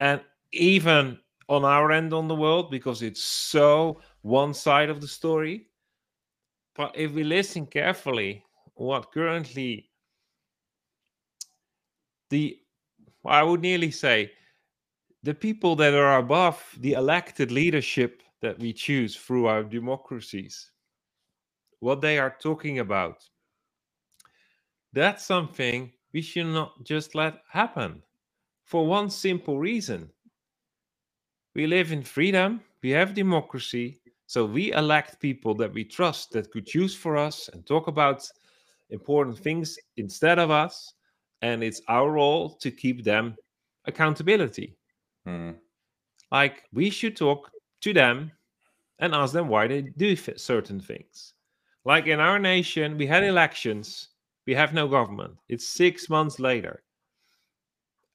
And 0.01 0.21
even 0.53 1.19
on 1.49 1.65
our 1.65 1.93
end 1.93 2.13
on 2.13 2.29
the 2.29 2.35
world, 2.35 2.71
because 2.71 3.03
it's 3.03 3.23
so 3.23 4.01
one 4.23 4.55
side 4.55 4.91
of 4.91 5.01
the 5.01 5.09
story. 5.09 5.67
But 6.75 6.93
if 6.97 7.13
we 7.13 7.25
listen 7.25 7.67
carefully, 7.67 8.45
what 8.83 9.13
currently 9.13 9.89
the 12.31 12.59
I 13.25 13.43
would 13.43 13.61
nearly 13.61 13.93
say 13.93 14.33
the 15.23 15.35
people 15.35 15.77
that 15.77 15.95
are 15.95 16.19
above 16.19 16.61
the 16.81 16.95
elected 16.95 17.53
leadership 17.53 18.23
that 18.41 18.59
we 18.59 18.73
choose 18.73 19.15
through 19.15 19.47
our 19.47 19.63
democracies, 19.63 20.73
what 21.79 22.01
they 22.01 22.19
are 22.19 22.37
talking 22.43 22.81
about, 22.81 23.23
that's 24.93 25.25
something 25.25 25.93
we 26.13 26.21
should 26.21 26.47
not 26.47 26.73
just 26.83 27.15
let 27.15 27.35
happen 27.49 28.03
for 28.65 28.85
one 28.85 29.09
simple 29.09 29.61
reason. 29.61 30.11
We 31.55 31.69
live 31.69 31.93
in 31.93 32.03
freedom, 32.03 32.63
we 32.83 32.91
have 32.91 33.15
democracy, 33.15 34.01
so 34.27 34.45
we 34.45 34.73
elect 34.73 35.21
people 35.21 35.55
that 35.55 35.73
we 35.73 35.85
trust 35.85 36.33
that 36.33 36.51
could 36.51 36.67
choose 36.67 36.97
for 36.97 37.17
us 37.17 37.49
and 37.53 37.65
talk 37.65 37.87
about 37.87 38.29
important 38.93 39.39
things 39.39 39.79
instead 39.97 40.39
of 40.39 40.51
us 40.51 40.95
and 41.41 41.65
it's 41.65 41.83
our 41.89 42.11
role 42.11 42.51
to 42.51 42.71
keep 42.71 43.03
them 43.05 43.37
accountability. 43.87 44.77
Mm. 45.27 45.57
Like 46.31 46.63
we 46.73 46.89
should 46.91 47.17
talk 47.17 47.51
to 47.81 47.93
them 47.93 48.31
and 49.01 49.15
ask 49.15 49.33
them 49.33 49.49
why 49.49 49.67
they 49.67 49.83
do 49.83 50.15
certain 50.15 50.81
things. 50.81 51.35
Like 51.85 52.07
in 52.07 52.21
our 52.21 52.39
nation, 52.39 52.97
we 52.97 53.07
had 53.07 53.25
elections, 53.25 54.11
we 54.47 54.55
have 54.55 54.73
no 54.73 54.87
government. 54.87 55.35
It's 55.49 55.67
six 55.67 56.09
months 56.09 56.39
later. 56.39 56.85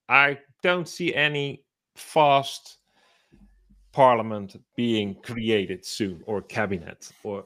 I 0.07 0.39
don't 0.63 0.87
see 0.87 1.13
any 1.13 1.65
fast 1.95 2.77
parliament 3.91 4.55
being 4.75 5.15
created 5.23 5.83
soon 5.83 6.21
or 6.27 6.41
cabinet 6.43 7.11
or 7.23 7.45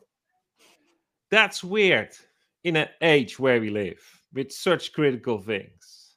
that's 1.30 1.64
weird 1.64 2.10
in 2.64 2.76
an 2.76 2.90
age 3.02 3.40
where 3.40 3.60
we 3.60 3.70
live 3.70 4.02
with 4.34 4.52
such 4.52 4.94
critical 4.94 5.40
things. 5.40 6.16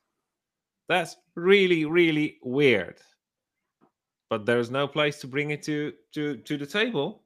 That's 0.89 1.17
really, 1.35 1.85
really 1.85 2.39
weird. 2.43 2.99
But 4.31 4.47
there's 4.47 4.71
no 4.71 4.87
place 4.87 5.21
to 5.21 5.27
bring 5.27 5.51
it 5.51 5.63
to 5.65 5.93
to 6.13 6.37
to 6.37 6.57
the 6.57 6.67
table. 6.67 7.23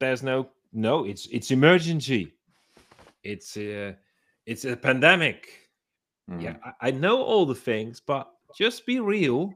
There's 0.00 0.22
no 0.22 0.50
no. 0.72 1.04
It's 1.04 1.26
it's 1.26 1.50
emergency. 1.50 2.34
It's 3.22 3.56
a 3.56 3.88
uh, 3.88 3.92
it's 4.46 4.64
a 4.64 4.76
pandemic. 4.76 5.70
Mm. 6.30 6.42
Yeah, 6.42 6.56
I, 6.64 6.88
I 6.88 6.90
know 6.90 7.22
all 7.22 7.46
the 7.46 7.54
things, 7.54 8.00
but 8.00 8.30
just 8.56 8.86
be 8.86 9.00
real. 9.00 9.54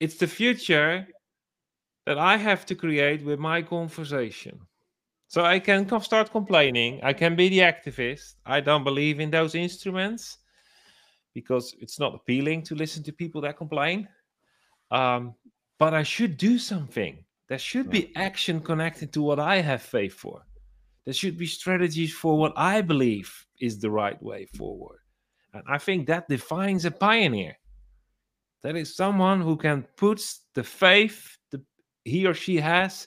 It's 0.00 0.16
the 0.16 0.26
future 0.26 1.06
that 2.04 2.18
I 2.18 2.36
have 2.36 2.64
to 2.66 2.74
create 2.74 3.24
with 3.24 3.38
my 3.38 3.62
conversation. 3.62 4.60
So 5.28 5.42
I 5.42 5.58
can 5.58 5.88
start 6.00 6.30
complaining. 6.30 7.00
I 7.02 7.12
can 7.12 7.34
be 7.34 7.48
the 7.48 7.58
activist. 7.60 8.34
I 8.44 8.60
don't 8.60 8.84
believe 8.84 9.20
in 9.20 9.30
those 9.30 9.54
instruments 9.54 10.38
because 11.34 11.74
it's 11.80 11.98
not 11.98 12.14
appealing 12.14 12.62
to 12.62 12.74
listen 12.74 13.02
to 13.04 13.12
people 13.12 13.40
that 13.42 13.56
complain. 13.56 14.08
Um, 14.90 15.34
but 15.78 15.94
I 15.94 16.02
should 16.02 16.36
do 16.36 16.58
something. 16.58 17.24
There 17.48 17.58
should 17.58 17.90
be 17.90 18.14
action 18.16 18.60
connected 18.60 19.12
to 19.12 19.22
what 19.22 19.38
I 19.38 19.60
have 19.60 19.82
faith 19.82 20.14
for. 20.14 20.42
There 21.04 21.14
should 21.14 21.38
be 21.38 21.46
strategies 21.46 22.12
for 22.12 22.36
what 22.36 22.52
I 22.56 22.80
believe 22.80 23.46
is 23.60 23.78
the 23.78 23.90
right 23.90 24.20
way 24.22 24.46
forward. 24.46 24.98
And 25.54 25.62
I 25.68 25.78
think 25.78 26.06
that 26.06 26.28
defines 26.28 26.84
a 26.84 26.90
pioneer. 26.90 27.56
That 28.62 28.76
is 28.76 28.96
someone 28.96 29.40
who 29.40 29.56
can 29.56 29.86
put 29.96 30.20
the 30.54 30.64
faith 30.64 31.36
the, 31.50 31.62
he 32.04 32.26
or 32.26 32.34
she 32.34 32.56
has 32.56 33.06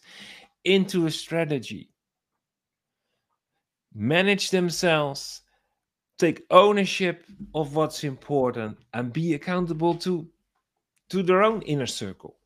into 0.64 1.06
a 1.06 1.12
strategy, 1.12 1.89
manage 3.94 4.52
themselves, 4.52 5.42
take 6.18 6.46
ownership 6.52 7.26
of 7.54 7.76
what's 7.76 8.04
important, 8.04 8.78
and 8.94 9.14
be 9.14 9.34
accountable 9.34 9.96
to, 9.96 10.28
to 11.10 11.24
their 11.24 11.44
own 11.44 11.62
inner 11.64 11.88
circle. 11.88 12.38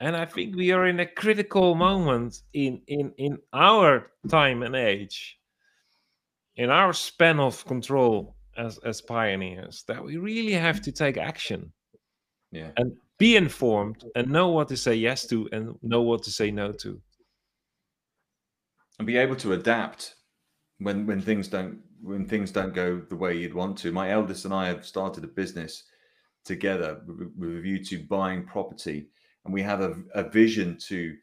And 0.00 0.16
I 0.16 0.26
think 0.26 0.56
we 0.56 0.72
are 0.72 0.86
in 0.86 1.00
a 1.00 1.06
critical 1.06 1.74
moment 1.74 2.42
in, 2.52 2.82
in, 2.88 3.12
in 3.16 3.38
our 3.52 4.10
time 4.28 4.62
and 4.62 4.76
age, 4.76 5.38
in 6.56 6.68
our 6.70 6.92
span 6.92 7.40
of 7.40 7.64
control 7.64 8.36
as, 8.56 8.78
as 8.78 9.00
pioneers, 9.00 9.84
that 9.88 10.04
we 10.04 10.16
really 10.16 10.52
have 10.52 10.82
to 10.82 10.92
take 10.92 11.16
action. 11.16 11.72
Yeah. 12.50 12.70
And 12.76 12.92
be 13.18 13.36
informed 13.36 14.04
and 14.16 14.28
know 14.28 14.48
what 14.48 14.68
to 14.68 14.76
say 14.76 14.94
yes 14.94 15.26
to 15.26 15.48
and 15.52 15.76
know 15.82 16.02
what 16.02 16.22
to 16.24 16.30
say 16.30 16.50
no 16.50 16.72
to. 16.72 17.00
And 18.98 19.06
be 19.06 19.16
able 19.16 19.36
to 19.36 19.54
adapt 19.54 20.14
when 20.78 21.06
when 21.06 21.20
things 21.20 21.48
don't 21.48 21.80
when 22.00 22.26
things 22.26 22.50
don't 22.50 22.74
go 22.74 23.00
the 23.08 23.16
way 23.16 23.36
you'd 23.36 23.54
want 23.54 23.78
to. 23.78 23.92
My 23.92 24.10
eldest 24.10 24.44
and 24.44 24.54
I 24.54 24.66
have 24.66 24.86
started 24.86 25.24
a 25.24 25.28
business 25.28 25.84
together 26.44 27.00
with 27.06 27.56
a 27.56 27.60
view 27.60 27.82
to 27.84 28.06
buying 28.06 28.44
property 28.44 29.08
and 29.44 29.54
we 29.54 29.62
have 29.62 29.80
a, 29.80 29.94
a 30.14 30.28
vision 30.28 30.76
to 30.88 31.16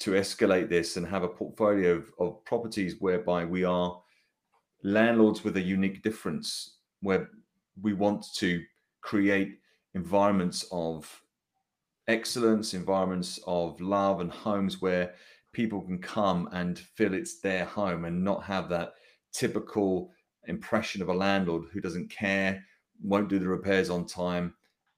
to 0.00 0.12
escalate 0.12 0.68
this 0.68 0.96
and 0.96 1.06
have 1.06 1.22
a 1.22 1.28
portfolio 1.28 1.92
of, 1.92 2.10
of 2.18 2.44
properties 2.44 2.96
whereby 2.98 3.44
we 3.44 3.64
are 3.64 4.00
landlords 4.82 5.44
with 5.44 5.56
a 5.56 5.60
unique 5.60 6.02
difference 6.02 6.78
where 7.02 7.28
we 7.80 7.92
want 7.92 8.24
to 8.34 8.62
create 9.00 9.58
environments 9.94 10.64
of 10.72 11.22
excellence 12.08 12.74
environments 12.74 13.38
of 13.46 13.80
love 13.80 14.20
and 14.20 14.32
homes 14.32 14.82
where 14.82 15.14
people 15.52 15.80
can 15.82 15.98
come 15.98 16.48
and 16.52 16.78
feel 16.78 17.14
it's 17.14 17.40
their 17.40 17.64
home 17.64 18.04
and 18.04 18.24
not 18.24 18.42
have 18.42 18.68
that 18.68 18.94
typical 19.32 20.10
impression 20.48 21.02
of 21.02 21.08
a 21.08 21.14
landlord 21.14 21.64
who 21.72 21.80
doesn't 21.80 22.10
care 22.10 22.64
won't 23.02 23.28
do 23.28 23.38
the 23.38 23.48
repairs 23.48 23.90
on 23.90 24.06
time 24.06 24.54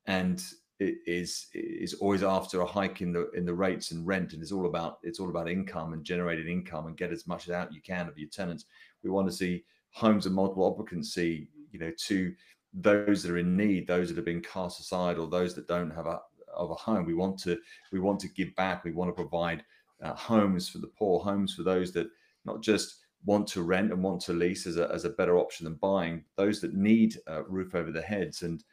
and 0.07 0.43
is 0.81 1.47
is 1.55 1.95
always 1.95 2.23
after 2.23 2.61
a 2.61 2.67
hike 2.67 3.01
in 3.01 3.12
the 3.12 3.31
in 3.31 3.47
the 3.47 3.55
rates 3.55 3.93
and 3.93 4.07
rent 4.07 4.33
and 4.33 4.43
it's 4.43 4.53
all 4.53 4.67
about 4.67 4.99
it's 5.03 5.21
all 5.21 5.31
about 5.31 5.49
income 5.49 5.93
and 5.93 6.05
generating 6.05 6.49
income 6.49 6.87
and 6.87 6.97
get 6.97 7.12
as 7.12 7.27
much 7.27 7.49
out 7.49 7.73
you 7.73 7.81
can 7.81 8.09
of 8.09 8.19
your 8.19 8.29
tenants. 8.29 8.64
We 9.03 9.11
want 9.11 9.29
to 9.29 9.33
see 9.33 9.64
homes 9.90 10.27
of 10.27 10.33
multiple 10.33 10.67
occupancy 10.67 11.49
you 11.71 11.79
know 11.79 11.93
to 12.07 12.35
those 12.73 13.23
that 13.23 13.31
are 13.31 13.38
in 13.38 13.57
need 13.57 13.87
those 13.87 14.09
that 14.09 14.17
have 14.17 14.25
been 14.25 14.43
cast 14.43 14.81
aside 14.81 15.17
or 15.17 15.29
those 15.29 15.55
that 15.55 15.69
don't 15.69 15.90
have 15.90 16.07
a 16.07 16.21
of 16.57 16.71
a 16.71 16.75
home. 16.75 17.05
We 17.05 17.14
want 17.14 17.38
to 17.40 17.59
we 17.93 18.01
want 18.01 18.21
to 18.21 18.29
give 18.29 18.55
back. 18.57 18.85
We 18.85 18.93
want 18.93 19.09
to 19.11 19.14
provide 19.23 19.64
uh, 20.05 20.14
homes 20.14 20.69
for 20.69 20.79
the 20.79 20.87
poor 20.87 21.21
homes 21.21 21.55
for 21.55 21.62
those 21.64 21.93
that 21.93 22.07
not 22.45 22.62
just 22.62 23.01
want 23.25 23.47
to 23.49 23.62
rent 23.62 23.90
and 23.90 24.03
want 24.03 24.21
to 24.21 24.33
lease 24.33 24.67
as 24.67 24.77
a, 24.77 24.90
as 24.93 25.05
a 25.05 25.11
better 25.11 25.38
option 25.38 25.64
than 25.64 25.75
buying 25.75 26.23
those 26.37 26.61
that 26.61 26.75
need 26.75 27.19
a 27.27 27.43
roof 27.45 27.75
over 27.75 27.90
their 27.90 28.03
heads 28.03 28.43
and 28.43 28.64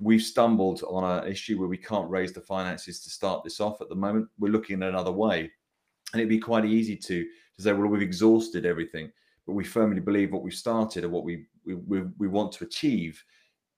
we've 0.00 0.22
stumbled 0.22 0.82
on 0.88 1.04
an 1.04 1.30
issue 1.30 1.58
where 1.58 1.68
we 1.68 1.76
can't 1.76 2.10
raise 2.10 2.32
the 2.32 2.40
finances 2.40 3.00
to 3.00 3.10
start 3.10 3.44
this 3.44 3.60
off 3.60 3.80
at 3.80 3.88
the 3.90 3.94
moment. 3.94 4.26
We're 4.38 4.50
looking 4.50 4.82
at 4.82 4.88
another 4.88 5.12
way. 5.12 5.50
And 6.12 6.20
it'd 6.20 6.28
be 6.28 6.40
quite 6.40 6.64
easy 6.64 6.96
to, 6.96 7.24
to 7.24 7.62
say, 7.62 7.72
well, 7.72 7.86
we've 7.86 8.02
exhausted 8.02 8.64
everything. 8.64 9.12
But 9.46 9.52
we 9.52 9.62
firmly 9.62 10.00
believe 10.00 10.32
what 10.32 10.42
we've 10.42 10.54
started 10.54 11.04
and 11.04 11.12
what 11.12 11.24
we, 11.24 11.44
we, 11.64 11.74
we, 11.74 12.02
we 12.18 12.28
want 12.28 12.52
to 12.52 12.64
achieve 12.64 13.22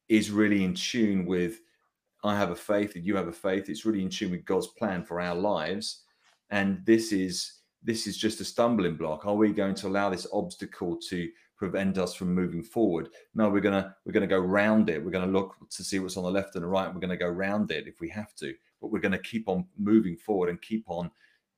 is 0.08 0.30
really 0.30 0.64
in 0.64 0.74
tune 0.74 1.26
with 1.26 1.60
I 2.24 2.36
have 2.36 2.50
a 2.50 2.56
faith 2.56 2.94
and 2.94 3.04
you 3.04 3.16
have 3.16 3.26
a 3.26 3.32
faith. 3.32 3.68
It's 3.68 3.84
really 3.84 4.02
in 4.02 4.08
tune 4.08 4.30
with 4.30 4.44
God's 4.44 4.68
plan 4.68 5.02
for 5.02 5.20
our 5.20 5.34
lives. 5.34 6.02
And 6.52 6.84
this 6.86 7.12
is 7.12 7.60
this 7.82 8.06
is 8.06 8.16
just 8.16 8.40
a 8.40 8.44
stumbling 8.44 8.94
block. 8.94 9.26
Are 9.26 9.34
we 9.34 9.52
going 9.52 9.74
to 9.74 9.88
allow 9.88 10.08
this 10.08 10.28
obstacle 10.32 10.96
to 11.08 11.28
prevent 11.62 11.96
us 11.96 12.12
from 12.12 12.34
moving 12.34 12.60
forward. 12.60 13.08
No, 13.36 13.48
we're 13.48 13.60
gonna 13.60 13.94
we're 14.04 14.10
gonna 14.10 14.26
go 14.26 14.40
round 14.40 14.90
it. 14.90 15.02
We're 15.02 15.12
gonna 15.12 15.30
look 15.30 15.54
to 15.70 15.84
see 15.84 16.00
what's 16.00 16.16
on 16.16 16.24
the 16.24 16.30
left 16.30 16.56
and 16.56 16.64
the 16.64 16.66
right. 16.66 16.92
We're 16.92 17.00
gonna 17.00 17.16
go 17.16 17.28
round 17.28 17.70
it 17.70 17.86
if 17.86 18.00
we 18.00 18.08
have 18.08 18.34
to, 18.36 18.52
but 18.80 18.90
we're 18.90 18.98
gonna 18.98 19.20
keep 19.20 19.48
on 19.48 19.64
moving 19.78 20.16
forward 20.16 20.48
and 20.48 20.60
keep 20.60 20.82
on 20.88 21.08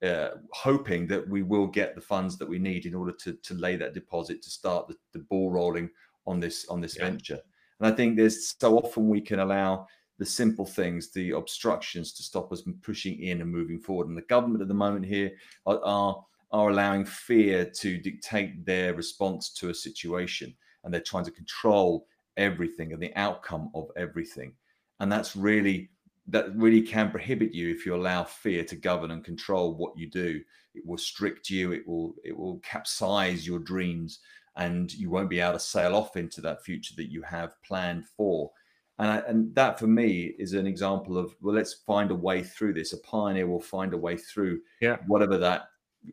uh, 0.02 0.32
hoping 0.52 1.06
that 1.06 1.26
we 1.26 1.42
will 1.42 1.66
get 1.66 1.94
the 1.94 2.02
funds 2.02 2.36
that 2.36 2.46
we 2.46 2.58
need 2.58 2.84
in 2.84 2.94
order 2.94 3.12
to 3.12 3.32
to 3.32 3.54
lay 3.54 3.76
that 3.76 3.94
deposit 3.94 4.42
to 4.42 4.50
start 4.50 4.88
the, 4.88 4.96
the 5.14 5.20
ball 5.20 5.50
rolling 5.50 5.88
on 6.26 6.38
this 6.38 6.68
on 6.68 6.82
this 6.82 6.98
yeah. 6.98 7.06
venture. 7.06 7.40
And 7.80 7.90
I 7.90 7.96
think 7.96 8.18
there's 8.18 8.54
so 8.60 8.76
often 8.76 9.08
we 9.08 9.22
can 9.22 9.38
allow 9.38 9.86
the 10.18 10.26
simple 10.26 10.64
things, 10.64 11.10
the 11.10 11.32
obstructions 11.32 12.12
to 12.12 12.22
stop 12.22 12.52
us 12.52 12.62
from 12.62 12.74
pushing 12.82 13.20
in 13.20 13.40
and 13.40 13.50
moving 13.50 13.80
forward. 13.80 14.08
And 14.08 14.16
the 14.16 14.22
government 14.22 14.62
at 14.62 14.68
the 14.68 14.74
moment 14.74 15.04
here 15.04 15.32
are, 15.66 15.80
are 15.84 16.24
are 16.54 16.70
allowing 16.70 17.04
fear 17.04 17.64
to 17.64 17.98
dictate 17.98 18.64
their 18.64 18.94
response 18.94 19.50
to 19.50 19.70
a 19.70 19.74
situation. 19.74 20.54
And 20.84 20.94
they're 20.94 21.00
trying 21.00 21.24
to 21.24 21.32
control 21.32 22.06
everything 22.36 22.92
and 22.92 23.02
the 23.02 23.12
outcome 23.16 23.70
of 23.74 23.90
everything. 23.96 24.52
And 25.00 25.10
that's 25.10 25.34
really 25.34 25.90
that 26.28 26.54
really 26.56 26.80
can 26.80 27.10
prohibit 27.10 27.52
you 27.52 27.70
if 27.70 27.84
you 27.84 27.94
allow 27.94 28.24
fear 28.24 28.64
to 28.64 28.76
govern 28.76 29.10
and 29.10 29.24
control 29.24 29.74
what 29.74 29.98
you 29.98 30.08
do. 30.08 30.40
It 30.74 30.86
will 30.86 30.96
strict 30.96 31.50
you. 31.50 31.72
It 31.72 31.86
will 31.88 32.14
it 32.24 32.36
will 32.36 32.58
capsize 32.60 33.44
your 33.44 33.58
dreams. 33.58 34.20
And 34.56 34.94
you 34.94 35.10
won't 35.10 35.30
be 35.30 35.40
able 35.40 35.54
to 35.54 35.58
sail 35.58 35.96
off 35.96 36.16
into 36.16 36.40
that 36.42 36.62
future 36.62 36.94
that 36.96 37.10
you 37.10 37.22
have 37.22 37.60
planned 37.64 38.06
for 38.16 38.52
and, 38.98 39.10
I, 39.10 39.16
and 39.26 39.54
that 39.54 39.78
for 39.78 39.86
me 39.86 40.34
is 40.38 40.52
an 40.52 40.66
example 40.66 41.18
of 41.18 41.34
well 41.40 41.54
let's 41.54 41.74
find 41.74 42.10
a 42.10 42.14
way 42.14 42.42
through 42.42 42.74
this 42.74 42.92
a 42.92 42.98
pioneer 42.98 43.46
will 43.46 43.60
find 43.60 43.92
a 43.92 43.98
way 43.98 44.16
through 44.16 44.60
yeah 44.80 44.98
whatever 45.06 45.36
that 45.38 45.68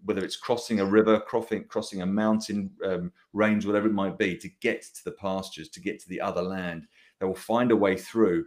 whether 0.06 0.24
it's 0.24 0.38
crossing 0.38 0.80
a 0.80 0.86
river, 0.86 1.20
crossing 1.20 1.66
crossing 1.66 2.02
a 2.02 2.06
mountain 2.06 2.72
um, 2.86 3.12
range, 3.34 3.66
whatever 3.66 3.88
it 3.88 3.94
might 3.94 4.18
be, 4.18 4.38
to 4.38 4.50
get 4.62 4.82
to 4.82 5.04
the 5.04 5.12
pastures, 5.12 5.70
to 5.70 5.80
get 5.80 6.00
to 6.00 6.10
the 6.10 6.22
other 6.22 6.42
land. 6.42 6.88
They 7.20 7.26
will 7.26 7.36
find 7.36 7.72
a 7.72 7.76
way 7.76 7.98
through. 7.98 8.46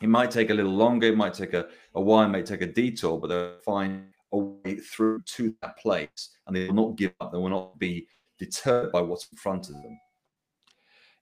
It 0.00 0.08
might 0.08 0.30
take 0.30 0.50
a 0.50 0.54
little 0.54 0.72
longer, 0.72 1.08
it 1.08 1.16
might 1.16 1.34
take 1.34 1.54
a, 1.54 1.68
a 1.94 2.00
while, 2.00 2.24
it 2.24 2.30
might 2.30 2.46
take 2.46 2.62
a 2.62 2.66
detour, 2.66 3.20
but 3.20 3.28
they'll 3.28 3.58
find 3.64 4.06
a 4.32 4.38
way 4.38 4.76
through 4.76 5.22
to 5.22 5.54
that 5.62 5.78
place 5.78 6.30
and 6.46 6.56
they 6.56 6.66
will 6.66 6.74
not 6.74 6.96
give 6.96 7.12
up. 7.20 7.32
They 7.32 7.38
will 7.38 7.50
not 7.50 7.78
be 7.78 8.08
deterred 8.38 8.90
by 8.90 9.00
what's 9.00 9.28
in 9.30 9.38
front 9.38 9.68
of 9.68 9.74
them. 9.74 9.98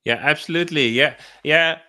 Yeah, 0.05 0.19
absolutely. 0.23 0.89
Yeah. 0.89 1.17
Yeah. 1.45 1.81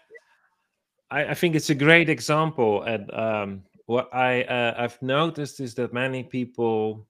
I, 1.12 1.26
I 1.28 1.34
think 1.34 1.56
it's 1.56 1.70
a 1.70 1.76
great 1.76 2.10
example. 2.10 2.84
And 2.84 3.14
um, 3.14 3.64
what 3.86 4.14
I 4.14 4.44
uh, 4.44 4.76
I've 4.78 5.00
noticed 5.02 5.60
is 5.60 5.76
that 5.76 5.94
many 5.94 6.24
people 6.24 7.06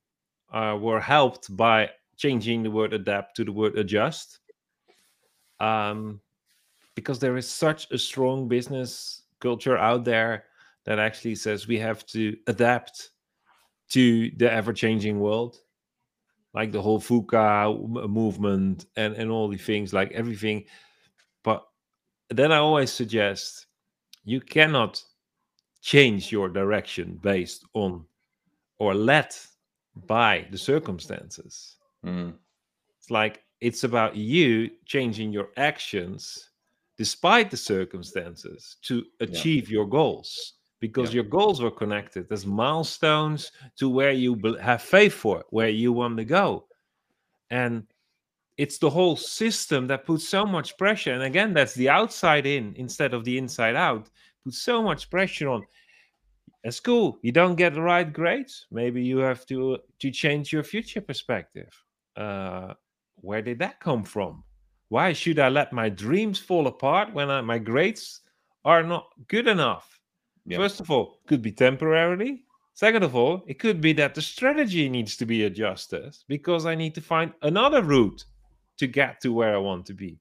uh, 0.51 0.77
were 0.81 0.99
helped 0.99 1.55
by 1.55 1.89
changing 2.17 2.63
the 2.63 2.71
word 2.71 2.93
adapt 2.93 3.35
to 3.37 3.45
the 3.45 3.51
word 3.51 3.77
adjust. 3.77 4.39
Um, 5.59 6.19
because 6.95 7.19
there 7.19 7.37
is 7.37 7.47
such 7.47 7.89
a 7.91 7.97
strong 7.97 8.47
business 8.47 9.21
culture 9.39 9.77
out 9.77 10.03
there 10.03 10.45
that 10.85 10.99
actually 10.99 11.35
says 11.35 11.67
we 11.67 11.77
have 11.79 12.05
to 12.07 12.35
adapt 12.47 13.11
to 13.89 14.31
the 14.37 14.51
ever 14.51 14.73
changing 14.73 15.19
world, 15.19 15.57
like 16.53 16.71
the 16.71 16.81
whole 16.81 16.99
VUCA 16.99 18.09
movement 18.09 18.87
and, 18.95 19.15
and 19.15 19.29
all 19.29 19.47
the 19.47 19.57
things, 19.57 19.93
like 19.93 20.11
everything. 20.11 20.65
But 21.43 21.63
then 22.29 22.51
I 22.51 22.57
always 22.57 22.91
suggest 22.91 23.67
you 24.23 24.41
cannot 24.41 25.03
change 25.81 26.31
your 26.31 26.49
direction 26.49 27.19
based 27.21 27.65
on 27.73 28.05
or 28.77 28.93
let 28.93 29.39
by 30.07 30.45
the 30.51 30.57
circumstances. 30.57 31.77
Mm. 32.05 32.33
It's 32.97 33.11
like 33.11 33.43
it's 33.59 33.83
about 33.83 34.15
you 34.15 34.69
changing 34.85 35.31
your 35.31 35.49
actions 35.57 36.49
despite 36.97 37.49
the 37.49 37.57
circumstances 37.57 38.77
to 38.83 39.03
achieve 39.19 39.69
yeah. 39.69 39.73
your 39.73 39.87
goals 39.87 40.53
because 40.79 41.09
yeah. 41.09 41.15
your 41.15 41.23
goals 41.23 41.61
were 41.61 41.71
connected 41.71 42.31
as 42.31 42.45
milestones 42.45 43.51
to 43.77 43.87
where 43.89 44.11
you 44.11 44.39
have 44.61 44.81
faith 44.81 45.13
for, 45.13 45.43
where 45.51 45.69
you 45.69 45.93
want 45.93 46.17
to 46.17 46.25
go. 46.25 46.65
And 47.49 47.85
it's 48.63 48.77
the 48.77 48.89
whole 48.97 49.17
system 49.17 49.87
that 49.87 50.05
puts 50.05 50.27
so 50.27 50.45
much 50.45 50.77
pressure. 50.77 51.13
And 51.13 51.23
again, 51.23 51.51
that's 51.53 51.75
the 51.75 51.89
outside 51.89 52.45
in 52.45 52.65
instead 52.75 53.11
of 53.13 53.23
the 53.25 53.35
inside 53.37 53.75
out. 53.75 54.09
Puts 54.43 54.61
so 54.61 54.83
much 54.83 55.09
pressure 55.09 55.49
on 55.49 55.61
at 56.63 56.73
school 56.73 57.17
you 57.21 57.31
don't 57.31 57.55
get 57.55 57.73
the 57.73 57.81
right 57.81 58.11
grades 58.13 58.67
maybe 58.71 59.01
you 59.03 59.17
have 59.17 59.45
to 59.45 59.77
to 59.99 60.11
change 60.11 60.53
your 60.53 60.63
future 60.63 61.01
perspective 61.01 61.71
uh, 62.17 62.73
where 63.15 63.41
did 63.41 63.59
that 63.59 63.79
come 63.79 64.03
from 64.03 64.43
why 64.89 65.13
should 65.13 65.39
i 65.39 65.49
let 65.49 65.73
my 65.73 65.89
dreams 65.89 66.39
fall 66.39 66.67
apart 66.67 67.13
when 67.13 67.29
I, 67.29 67.41
my 67.41 67.57
grades 67.57 68.21
are 68.63 68.83
not 68.83 69.05
good 69.27 69.47
enough 69.47 69.87
Yeah. 70.45 70.57
first 70.57 70.79
of 70.81 70.91
all 70.91 71.19
could 71.27 71.41
be 71.41 71.51
temporarily 71.51 72.43
second 72.73 73.03
of 73.03 73.15
all 73.15 73.43
it 73.47 73.57
could 73.59 73.81
be 73.81 73.93
that 73.93 74.13
the 74.13 74.21
strategy 74.21 74.89
needs 74.89 75.17
to 75.17 75.25
be 75.25 75.45
adjusted 75.45 76.15
because 76.27 76.65
i 76.65 76.75
need 76.75 76.93
to 76.95 77.01
find 77.01 77.33
another 77.41 77.81
route 77.81 78.25
to 78.81 78.87
get 78.87 79.21
to 79.21 79.29
where 79.37 79.53
i 79.55 79.57
want 79.69 79.85
to 79.85 79.93
be 79.93 80.19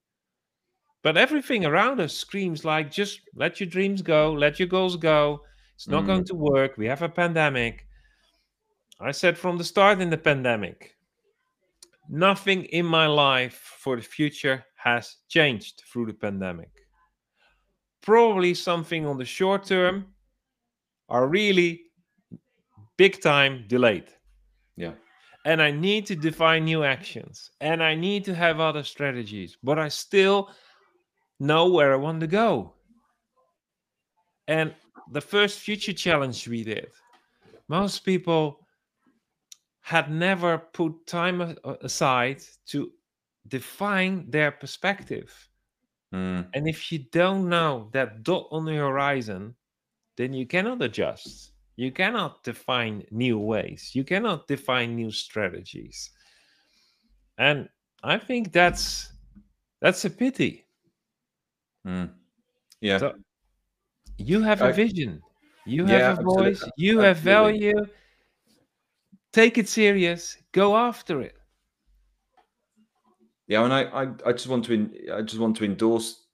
but 1.02 1.16
everything 1.16 1.64
around 1.64 1.98
us 2.00 2.14
screams 2.14 2.64
like 2.64 2.90
just 3.00 3.20
let 3.34 3.58
your 3.60 3.68
dreams 3.76 4.02
go 4.02 4.32
let 4.32 4.58
your 4.60 4.68
goals 4.68 4.96
go 4.96 5.40
it's 5.80 5.88
not 5.88 6.04
Mm. 6.04 6.08
going 6.08 6.24
to 6.26 6.34
work. 6.34 6.76
We 6.76 6.84
have 6.88 7.00
a 7.00 7.08
pandemic. 7.08 7.86
I 9.00 9.12
said 9.12 9.38
from 9.38 9.56
the 9.56 9.64
start 9.64 10.02
in 10.02 10.10
the 10.10 10.18
pandemic, 10.18 10.94
nothing 12.10 12.64
in 12.64 12.84
my 12.84 13.06
life 13.06 13.54
for 13.78 13.96
the 13.96 14.02
future 14.02 14.62
has 14.76 15.16
changed 15.28 15.82
through 15.90 16.04
the 16.04 16.12
pandemic. 16.26 16.68
Probably 18.02 18.52
something 18.52 19.06
on 19.06 19.16
the 19.16 19.24
short 19.24 19.64
term 19.64 20.04
are 21.08 21.26
really 21.26 21.80
big 22.98 23.22
time 23.22 23.64
delayed. 23.66 24.08
And 25.44 25.62
I 25.62 25.70
need 25.70 26.06
to 26.06 26.16
define 26.16 26.64
new 26.64 26.84
actions 26.84 27.50
and 27.60 27.82
I 27.82 27.94
need 27.94 28.24
to 28.26 28.34
have 28.34 28.60
other 28.60 28.82
strategies, 28.82 29.56
but 29.62 29.78
I 29.78 29.88
still 29.88 30.50
know 31.38 31.70
where 31.70 31.92
I 31.94 31.96
want 31.96 32.20
to 32.20 32.26
go. 32.26 32.74
And 34.46 34.74
the 35.12 35.20
first 35.20 35.60
future 35.60 35.94
challenge 35.94 36.46
we 36.46 36.62
did, 36.62 36.88
most 37.68 38.04
people 38.04 38.66
had 39.80 40.10
never 40.10 40.58
put 40.58 41.06
time 41.06 41.56
aside 41.82 42.42
to 42.66 42.92
define 43.48 44.30
their 44.30 44.50
perspective. 44.50 45.32
Mm. 46.14 46.48
And 46.52 46.68
if 46.68 46.92
you 46.92 46.98
don't 47.12 47.48
know 47.48 47.88
that 47.92 48.22
dot 48.22 48.48
on 48.50 48.64
the 48.64 48.76
horizon, 48.76 49.54
then 50.16 50.32
you 50.34 50.46
cannot 50.46 50.82
adjust. 50.82 51.49
You 51.76 51.92
cannot 51.92 52.42
define 52.44 53.04
new 53.10 53.38
ways. 53.38 53.92
You 53.94 54.04
cannot 54.04 54.46
define 54.46 54.96
new 54.96 55.10
strategies. 55.10 56.10
And 57.38 57.68
I 58.02 58.18
think 58.18 58.52
that's 58.52 59.12
that's 59.80 60.04
a 60.04 60.10
pity. 60.10 60.66
Mm. 61.86 62.10
Yeah. 62.80 62.98
So 62.98 63.14
you 64.18 64.42
have 64.42 64.60
a 64.60 64.72
vision. 64.72 65.22
You 65.66 65.86
Yeah, 65.86 65.98
have 65.98 66.20
a 66.20 66.22
voice. 66.22 66.62
You 66.76 67.00
have 67.00 67.16
absolutely. 67.16 67.70
value. 67.72 67.86
Take 69.32 69.58
it 69.58 69.68
serious. 69.68 70.36
Go 70.52 70.76
after 70.76 71.22
it. 71.22 71.36
Yeah, 73.46 73.64
and 73.64 73.72
I, 73.72 73.82
I, 73.84 74.02
I 74.26 74.32
just 74.32 74.46
want 74.46 74.64
to, 74.66 74.74
in, 74.74 74.94
I 75.12 75.22
just 75.22 75.40
want 75.40 75.56
to 75.56 75.64
endorse 75.64 76.26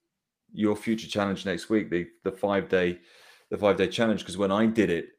your 0.53 0.75
future 0.75 1.07
challenge 1.07 1.45
next 1.45 1.69
week, 1.69 1.89
the 1.89 2.07
the 2.23 2.31
five 2.31 2.69
day, 2.69 2.99
the 3.49 3.57
five 3.57 3.77
day 3.77 3.87
challenge. 3.87 4.21
Because 4.21 4.37
when 4.37 4.51
I 4.51 4.65
did 4.65 4.89
it, 4.89 5.16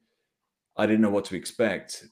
I 0.79 0.87
didn't 0.87 1.03
know 1.03 1.11
what 1.11 1.25
to 1.27 1.37
expect, 1.37 2.07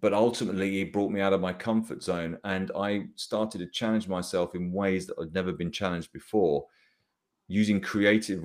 but 0.00 0.14
ultimately 0.14 0.80
it 0.80 0.92
brought 0.92 1.10
me 1.10 1.20
out 1.20 1.32
of 1.32 1.40
my 1.40 1.52
comfort 1.52 2.02
zone, 2.02 2.38
and 2.44 2.70
I 2.76 3.06
started 3.16 3.58
to 3.58 3.66
challenge 3.66 4.08
myself 4.08 4.54
in 4.54 4.72
ways 4.72 5.06
that 5.06 5.16
I'd 5.20 5.34
never 5.34 5.52
been 5.52 5.72
challenged 5.72 6.12
before, 6.12 6.64
using 7.48 7.80
creative 7.80 8.44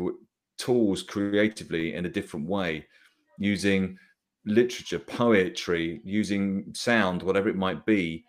tools 0.58 1.04
creatively 1.04 1.94
in 1.94 2.06
a 2.06 2.10
different 2.10 2.48
way, 2.48 2.86
using 3.38 3.98
literature, 4.46 5.00
poetry, 5.00 6.02
using 6.04 6.66
sound, 6.74 7.22
whatever 7.22 7.48
it 7.48 7.56
might 7.56 7.86
be, 7.86 8.26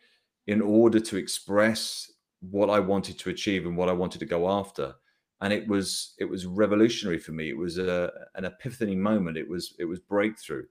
in 0.46 0.60
order 0.60 1.00
to 1.00 1.16
express 1.16 2.10
what 2.40 2.70
I 2.70 2.80
wanted 2.80 3.18
to 3.18 3.30
achieve 3.30 3.66
and 3.66 3.76
what 3.76 3.88
I 3.88 3.92
wanted 3.92 4.18
to 4.18 4.26
go 4.26 4.50
after. 4.50 4.94
And 5.40 5.52
it 5.52 5.66
was 5.68 6.14
it 6.18 6.26
was 6.26 6.44
revolutionary 6.44 7.18
for 7.18 7.32
me. 7.32 7.48
It 7.48 7.56
was 7.56 7.78
a, 7.78 8.10
an 8.34 8.44
epiphany 8.44 8.94
moment. 8.94 9.38
It 9.38 9.48
was 9.48 9.74
it 9.78 9.86
was 9.86 9.98
breakthrough. 10.00 10.64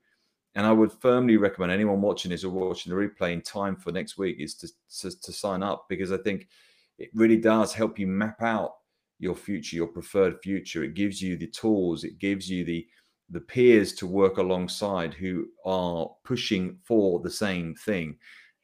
And 0.55 0.65
I 0.65 0.71
would 0.71 0.91
firmly 0.91 1.37
recommend 1.37 1.71
anyone 1.71 2.01
watching 2.01 2.31
this 2.31 2.43
or 2.43 2.49
watching 2.49 2.91
the 2.91 2.97
replay 2.97 3.33
in 3.33 3.41
time 3.41 3.75
for 3.75 3.91
next 3.91 4.17
week 4.17 4.37
is 4.39 4.55
to, 4.55 4.69
to, 5.01 5.21
to 5.21 5.31
sign 5.31 5.63
up 5.63 5.85
because 5.89 6.11
I 6.11 6.17
think 6.17 6.47
it 6.97 7.09
really 7.13 7.37
does 7.37 7.73
help 7.73 7.99
you 7.99 8.07
map 8.07 8.41
out 8.41 8.75
your 9.19 9.35
future, 9.35 9.75
your 9.75 9.87
preferred 9.87 10.41
future. 10.41 10.83
It 10.83 10.95
gives 10.95 11.21
you 11.21 11.37
the 11.37 11.47
tools, 11.47 12.03
it 12.03 12.19
gives 12.19 12.49
you 12.49 12.65
the 12.65 12.87
the 13.31 13.39
peers 13.39 13.93
to 13.93 14.07
work 14.07 14.37
alongside 14.37 15.13
who 15.13 15.47
are 15.65 16.09
pushing 16.23 16.77
for 16.83 17.19
the 17.19 17.29
same 17.29 17.75
thing. 17.75 18.17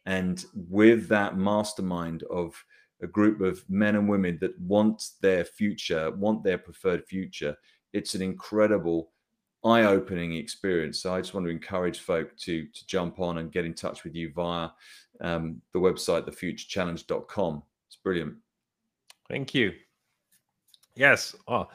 And 0.06 0.44
with 0.54 1.08
that 1.10 1.38
mastermind 1.38 2.24
of 2.24 2.56
a 3.02 3.08
group 3.08 3.42
of 3.42 3.64
men 3.70 3.96
and 3.96 4.10
women 4.10 4.38
that 4.42 4.60
want 4.60 5.10
their 5.22 5.46
future, 5.46 6.12
want 6.12 6.44
their 6.44 6.58
preferred 6.58 7.06
future, 7.06 7.56
it's 7.94 8.16
an 8.16 8.22
incredible, 8.22 9.12
eye-opening 9.66 10.36
experience. 10.36 11.00
So 11.00 11.14
I 11.14 11.22
just 11.22 11.34
want 11.34 11.46
to 11.48 11.52
encourage 11.52 12.00
folk 12.00 12.36
to 12.38 12.66
to 12.66 12.88
jump 12.88 13.20
on 13.20 13.40
and 13.40 13.52
get 13.52 13.66
in 13.66 13.74
touch 13.74 14.04
with 14.04 14.16
you 14.16 14.32
via 14.32 14.70
um, 15.22 15.62
the 15.74 15.80
website, 15.80 16.28
thefuturechallenge.com. 16.28 17.64
It's 17.88 17.98
brilliant. 17.98 18.36
Thank 19.28 19.54
you. 19.54 19.74
Yes. 20.96 21.36
Oh, 21.48 21.68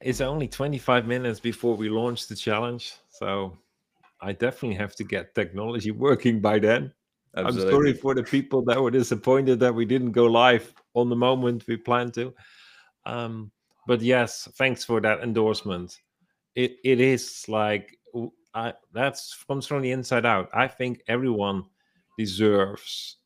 it's 0.00 0.20
only 0.20 0.46
25 0.46 1.06
minutes 1.06 1.40
before 1.40 1.76
we 1.76 1.88
launch 1.88 2.28
the 2.28 2.36
challenge. 2.36 2.94
So 3.08 3.56
I 4.20 4.32
definitely 4.32 4.76
have 4.76 4.94
to 4.96 5.04
get 5.04 5.34
technology 5.34 5.90
working 5.90 6.40
by 6.40 6.58
then. 6.58 6.92
Absolutely. 7.36 7.64
I'm 7.64 7.70
sorry 7.72 7.92
for 7.94 8.14
the 8.14 8.22
people 8.22 8.62
that 8.66 8.80
were 8.80 8.90
disappointed 8.90 9.58
that 9.60 9.74
we 9.74 9.84
didn't 9.84 10.12
go 10.12 10.26
live 10.26 10.72
on 10.94 11.08
the 11.08 11.16
moment 11.16 11.66
we 11.66 11.76
planned 11.76 12.14
to. 12.14 12.32
Um, 13.06 13.50
but 13.86 14.00
yes, 14.00 14.48
thanks 14.56 14.84
for 14.84 15.00
that 15.00 15.20
endorsement. 15.20 15.98
It 16.54 16.78
it 16.84 17.00
is 17.00 17.48
like 17.48 17.98
I, 18.54 18.72
that's 18.92 19.42
comes 19.44 19.66
from 19.66 19.82
the 19.82 19.90
inside 19.90 20.24
out. 20.26 20.48
I 20.54 20.68
think 20.68 21.02
everyone 21.08 21.64
deserves 22.16 23.16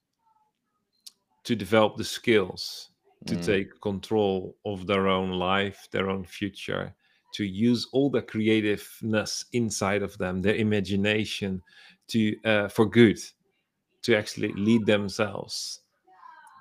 to 1.44 1.54
develop 1.56 1.96
the 1.96 2.04
skills 2.04 2.90
to 3.26 3.36
Mm. 3.36 3.44
take 3.44 3.80
control 3.80 4.56
of 4.64 4.86
their 4.86 5.08
own 5.08 5.32
life, 5.32 5.88
their 5.90 6.08
own 6.08 6.24
future, 6.24 6.94
to 7.34 7.44
use 7.44 7.86
all 7.92 8.10
the 8.10 8.22
creativeness 8.22 9.44
inside 9.52 10.02
of 10.02 10.16
them, 10.18 10.40
their 10.40 10.54
imagination, 10.54 11.62
to 12.08 12.36
uh, 12.44 12.68
for 12.68 12.86
good, 12.86 13.18
to 14.02 14.16
actually 14.16 14.52
lead 14.54 14.86
themselves. 14.86 15.80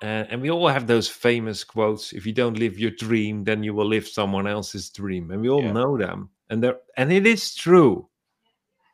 And, 0.02 0.28
and 0.30 0.42
we 0.42 0.50
all 0.50 0.68
have 0.68 0.86
those 0.86 1.08
famous 1.08 1.64
quotes: 1.64 2.12
"If 2.12 2.26
you 2.26 2.32
don't 2.34 2.58
live 2.58 2.78
your 2.78 2.90
dream, 2.92 3.44
then 3.44 3.62
you 3.62 3.74
will 3.74 3.86
live 3.88 4.06
someone 4.06 4.46
else's 4.46 4.90
dream." 4.90 5.30
And 5.30 5.40
we 5.40 5.48
all 5.48 5.62
Yeah. 5.62 5.72
know 5.72 5.96
them, 5.96 6.30
and 6.50 6.62
they 6.62 6.72
and 6.96 7.12
it 7.12 7.26
is 7.26 7.54
true. 7.54 8.08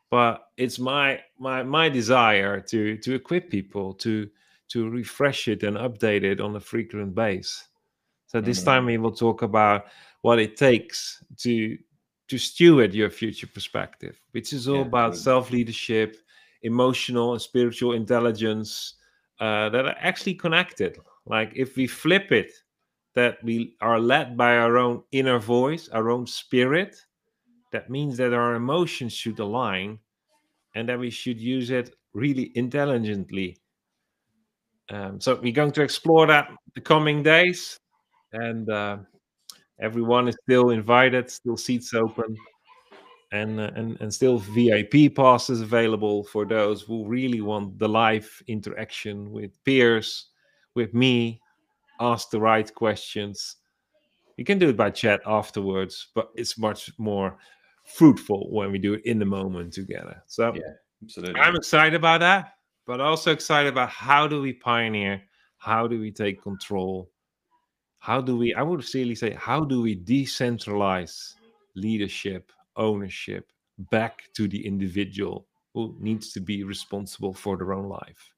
But 0.09 0.49
it's 0.57 0.79
my 0.79 1.21
my 1.39 1.63
my 1.63 1.89
desire 1.89 2.61
to 2.61 2.97
to 2.97 3.13
equip 3.15 3.49
people 3.49 3.93
to 3.95 4.29
to 4.69 4.89
refresh 4.89 5.47
it 5.47 5.63
and 5.63 5.77
update 5.77 6.23
it 6.23 6.39
on 6.41 6.55
a 6.55 6.59
frequent 6.59 7.13
base. 7.15 7.67
So 8.27 8.41
this 8.41 8.63
Mhm. 8.63 8.63
time 8.63 8.85
we 8.85 8.97
will 8.97 9.11
talk 9.15 9.41
about 9.41 9.85
what 10.21 10.39
it 10.39 10.57
takes 10.57 11.23
to 11.39 11.77
to 12.27 12.37
steward 12.37 12.93
your 12.93 13.09
future 13.09 13.47
perspective, 13.47 14.19
which 14.31 14.53
is 14.53 14.67
all 14.67 14.81
Yeah, 14.81 14.87
about 14.87 15.15
self 15.15 15.51
leadership, 15.51 16.17
emotional 16.63 17.33
and 17.33 17.41
spiritual 17.41 17.93
intelligence 17.93 18.95
uh, 19.39 19.69
that 19.69 19.85
are 19.85 19.95
actually 19.99 20.35
connected. 20.35 21.01
Like 21.25 21.51
if 21.55 21.75
we 21.75 21.87
flip 21.87 22.31
it, 22.31 22.51
that 23.15 23.43
we 23.43 23.75
are 23.81 23.99
led 23.99 24.37
by 24.37 24.57
our 24.57 24.77
own 24.77 25.03
inner 25.11 25.39
voice, 25.39 25.89
our 25.89 26.09
own 26.09 26.27
spirit, 26.27 26.95
that 27.75 27.89
means 27.89 28.15
that 28.15 28.31
our 28.31 28.55
emotions 28.55 29.11
should 29.11 29.37
align 29.39 29.99
and 30.75 30.87
that 30.87 30.97
we 30.97 31.09
should 31.09 31.37
use 31.37 31.71
it 31.71 31.93
really 32.13 32.53
intelligently. 32.55 33.57
Um, 34.89 35.19
so 35.19 35.35
we're 35.35 35.51
going 35.51 35.73
to 35.73 35.81
explore 35.81 36.25
that 36.27 36.47
the 36.73 36.79
coming 36.79 37.21
days, 37.21 37.77
and 38.31 38.69
uh, 38.69 38.97
everyone 39.81 40.29
is 40.29 40.37
still 40.43 40.69
invited, 40.69 41.29
still 41.29 41.57
seats 41.57 41.93
open, 41.93 42.37
and 43.33 43.59
uh, 43.59 43.71
and 43.75 43.99
and 43.99 44.13
still 44.13 44.37
VIP 44.37 45.13
passes 45.13 45.59
available 45.59 46.23
for 46.23 46.45
those 46.45 46.81
who 46.81 47.05
really 47.05 47.41
want 47.41 47.77
the 47.77 47.89
live 47.89 48.29
interaction 48.47 49.31
with 49.31 49.51
peers, 49.65 50.29
with 50.75 50.93
me, 50.93 51.41
ask 51.99 52.29
the 52.29 52.39
right 52.39 52.73
questions. 52.73 53.57
You 54.37 54.45
can 54.45 54.59
do 54.59 54.69
it 54.69 54.77
by 54.77 54.91
chat 54.91 55.21
afterwards, 55.25 56.07
but 56.13 56.29
it's 56.35 56.57
much 56.57 56.91
more 56.97 57.37
fruitful 57.85 58.49
when 58.51 58.71
we 58.71 58.79
do 58.79 58.93
it 58.93 59.01
in 59.05 59.19
the 59.19 59.25
moment 59.25 59.73
together. 59.73 60.23
So 60.27 60.53
Yeah. 60.53 60.61
Absolutely. 61.03 61.39
I'm 61.39 61.55
excited 61.55 61.93
about 61.93 62.21
that, 62.21 62.53
but 62.87 62.99
also 62.99 63.31
excited 63.31 63.71
about 63.71 63.89
how 63.89 64.27
do 64.27 64.41
we 64.41 64.53
pioneer? 64.53 65.21
How 65.57 65.87
do 65.87 65.99
we 65.99 66.11
take 66.11 66.41
control? 66.41 67.11
How 67.99 68.21
do 68.21 68.37
we, 68.37 68.53
I 68.53 68.63
would 68.63 68.83
really 68.93 69.13
say, 69.13 69.31
how 69.31 69.65
do 69.65 69.81
we 69.81 69.95
decentralize 69.95 71.33
leadership, 71.75 72.51
ownership, 72.75 73.51
back 73.77 74.23
to 74.33 74.47
the 74.47 74.65
individual 74.65 75.47
who 75.73 75.95
needs 75.99 76.31
to 76.33 76.39
be 76.39 76.63
responsible 76.63 77.33
for 77.33 77.57
their 77.57 77.73
own 77.73 77.89
life. 77.89 78.31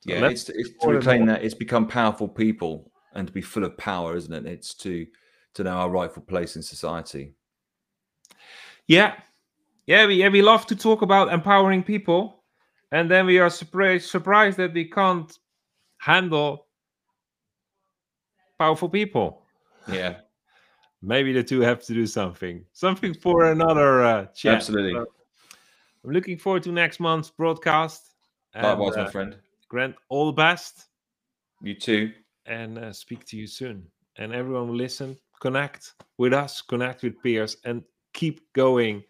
So 0.00 0.12
yeah, 0.12 0.26
it's, 0.26 0.48
it's 0.48 0.70
to 0.80 0.88
reclaim 0.88 1.26
that. 1.26 1.44
It's 1.44 1.54
become 1.54 1.86
powerful 1.86 2.28
people 2.28 2.90
and 3.14 3.28
to 3.28 3.32
be 3.32 3.40
full 3.40 3.62
of 3.64 3.78
power, 3.78 4.16
isn't 4.16 4.32
it? 4.32 4.46
It's 4.46 4.74
to 4.74 5.06
to 5.54 5.64
know 5.64 5.76
our 5.76 5.90
rightful 5.90 6.22
place 6.22 6.56
in 6.56 6.62
society. 6.62 7.34
Yeah, 8.88 9.14
yeah, 9.86 10.06
we 10.06 10.16
yeah, 10.16 10.28
we 10.28 10.42
love 10.42 10.66
to 10.66 10.76
talk 10.76 11.02
about 11.02 11.32
empowering 11.32 11.82
people, 11.82 12.44
and 12.90 13.10
then 13.10 13.26
we 13.26 13.38
are 13.38 13.50
surprised 13.50 14.08
surprised 14.08 14.58
that 14.58 14.72
we 14.72 14.84
can't 14.84 15.32
handle 15.98 16.66
powerful 18.58 18.88
people. 18.88 19.46
Yeah, 19.88 20.16
maybe 21.02 21.32
the 21.32 21.42
two 21.42 21.60
have 21.60 21.82
to 21.84 21.94
do 21.94 22.06
something, 22.06 22.64
something 22.72 23.14
for 23.14 23.50
another 23.50 24.02
uh, 24.02 24.26
chat. 24.34 24.56
Absolutely. 24.56 24.92
So 24.92 25.06
I'm 26.04 26.10
looking 26.10 26.38
forward 26.38 26.64
to 26.64 26.72
next 26.72 27.00
month's 27.00 27.30
broadcast. 27.30 28.14
Likewise, 28.54 28.96
uh, 28.96 29.04
my 29.04 29.10
friend. 29.10 29.36
Grant, 29.68 29.94
all 30.08 30.26
the 30.26 30.32
best. 30.32 30.86
You 31.62 31.74
too. 31.74 32.12
And 32.46 32.78
uh, 32.78 32.92
speak 32.92 33.24
to 33.26 33.36
you 33.36 33.46
soon. 33.46 33.86
And 34.16 34.34
everyone 34.34 34.68
will 34.68 34.76
listen, 34.76 35.16
connect 35.40 35.94
with 36.18 36.34
us, 36.34 36.60
connect 36.60 37.02
with 37.02 37.22
peers, 37.22 37.56
and 37.64 37.82
keep 38.12 38.52
going 38.52 39.02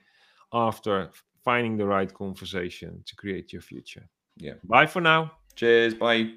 after 0.52 1.10
finding 1.44 1.76
the 1.76 1.86
right 1.86 2.12
conversation 2.12 3.02
to 3.06 3.16
create 3.16 3.52
your 3.52 3.62
future. 3.62 4.08
Yeah. 4.36 4.54
Bye 4.64 4.86
for 4.86 5.00
now. 5.00 5.32
Cheers. 5.56 5.94
Bye. 5.94 6.32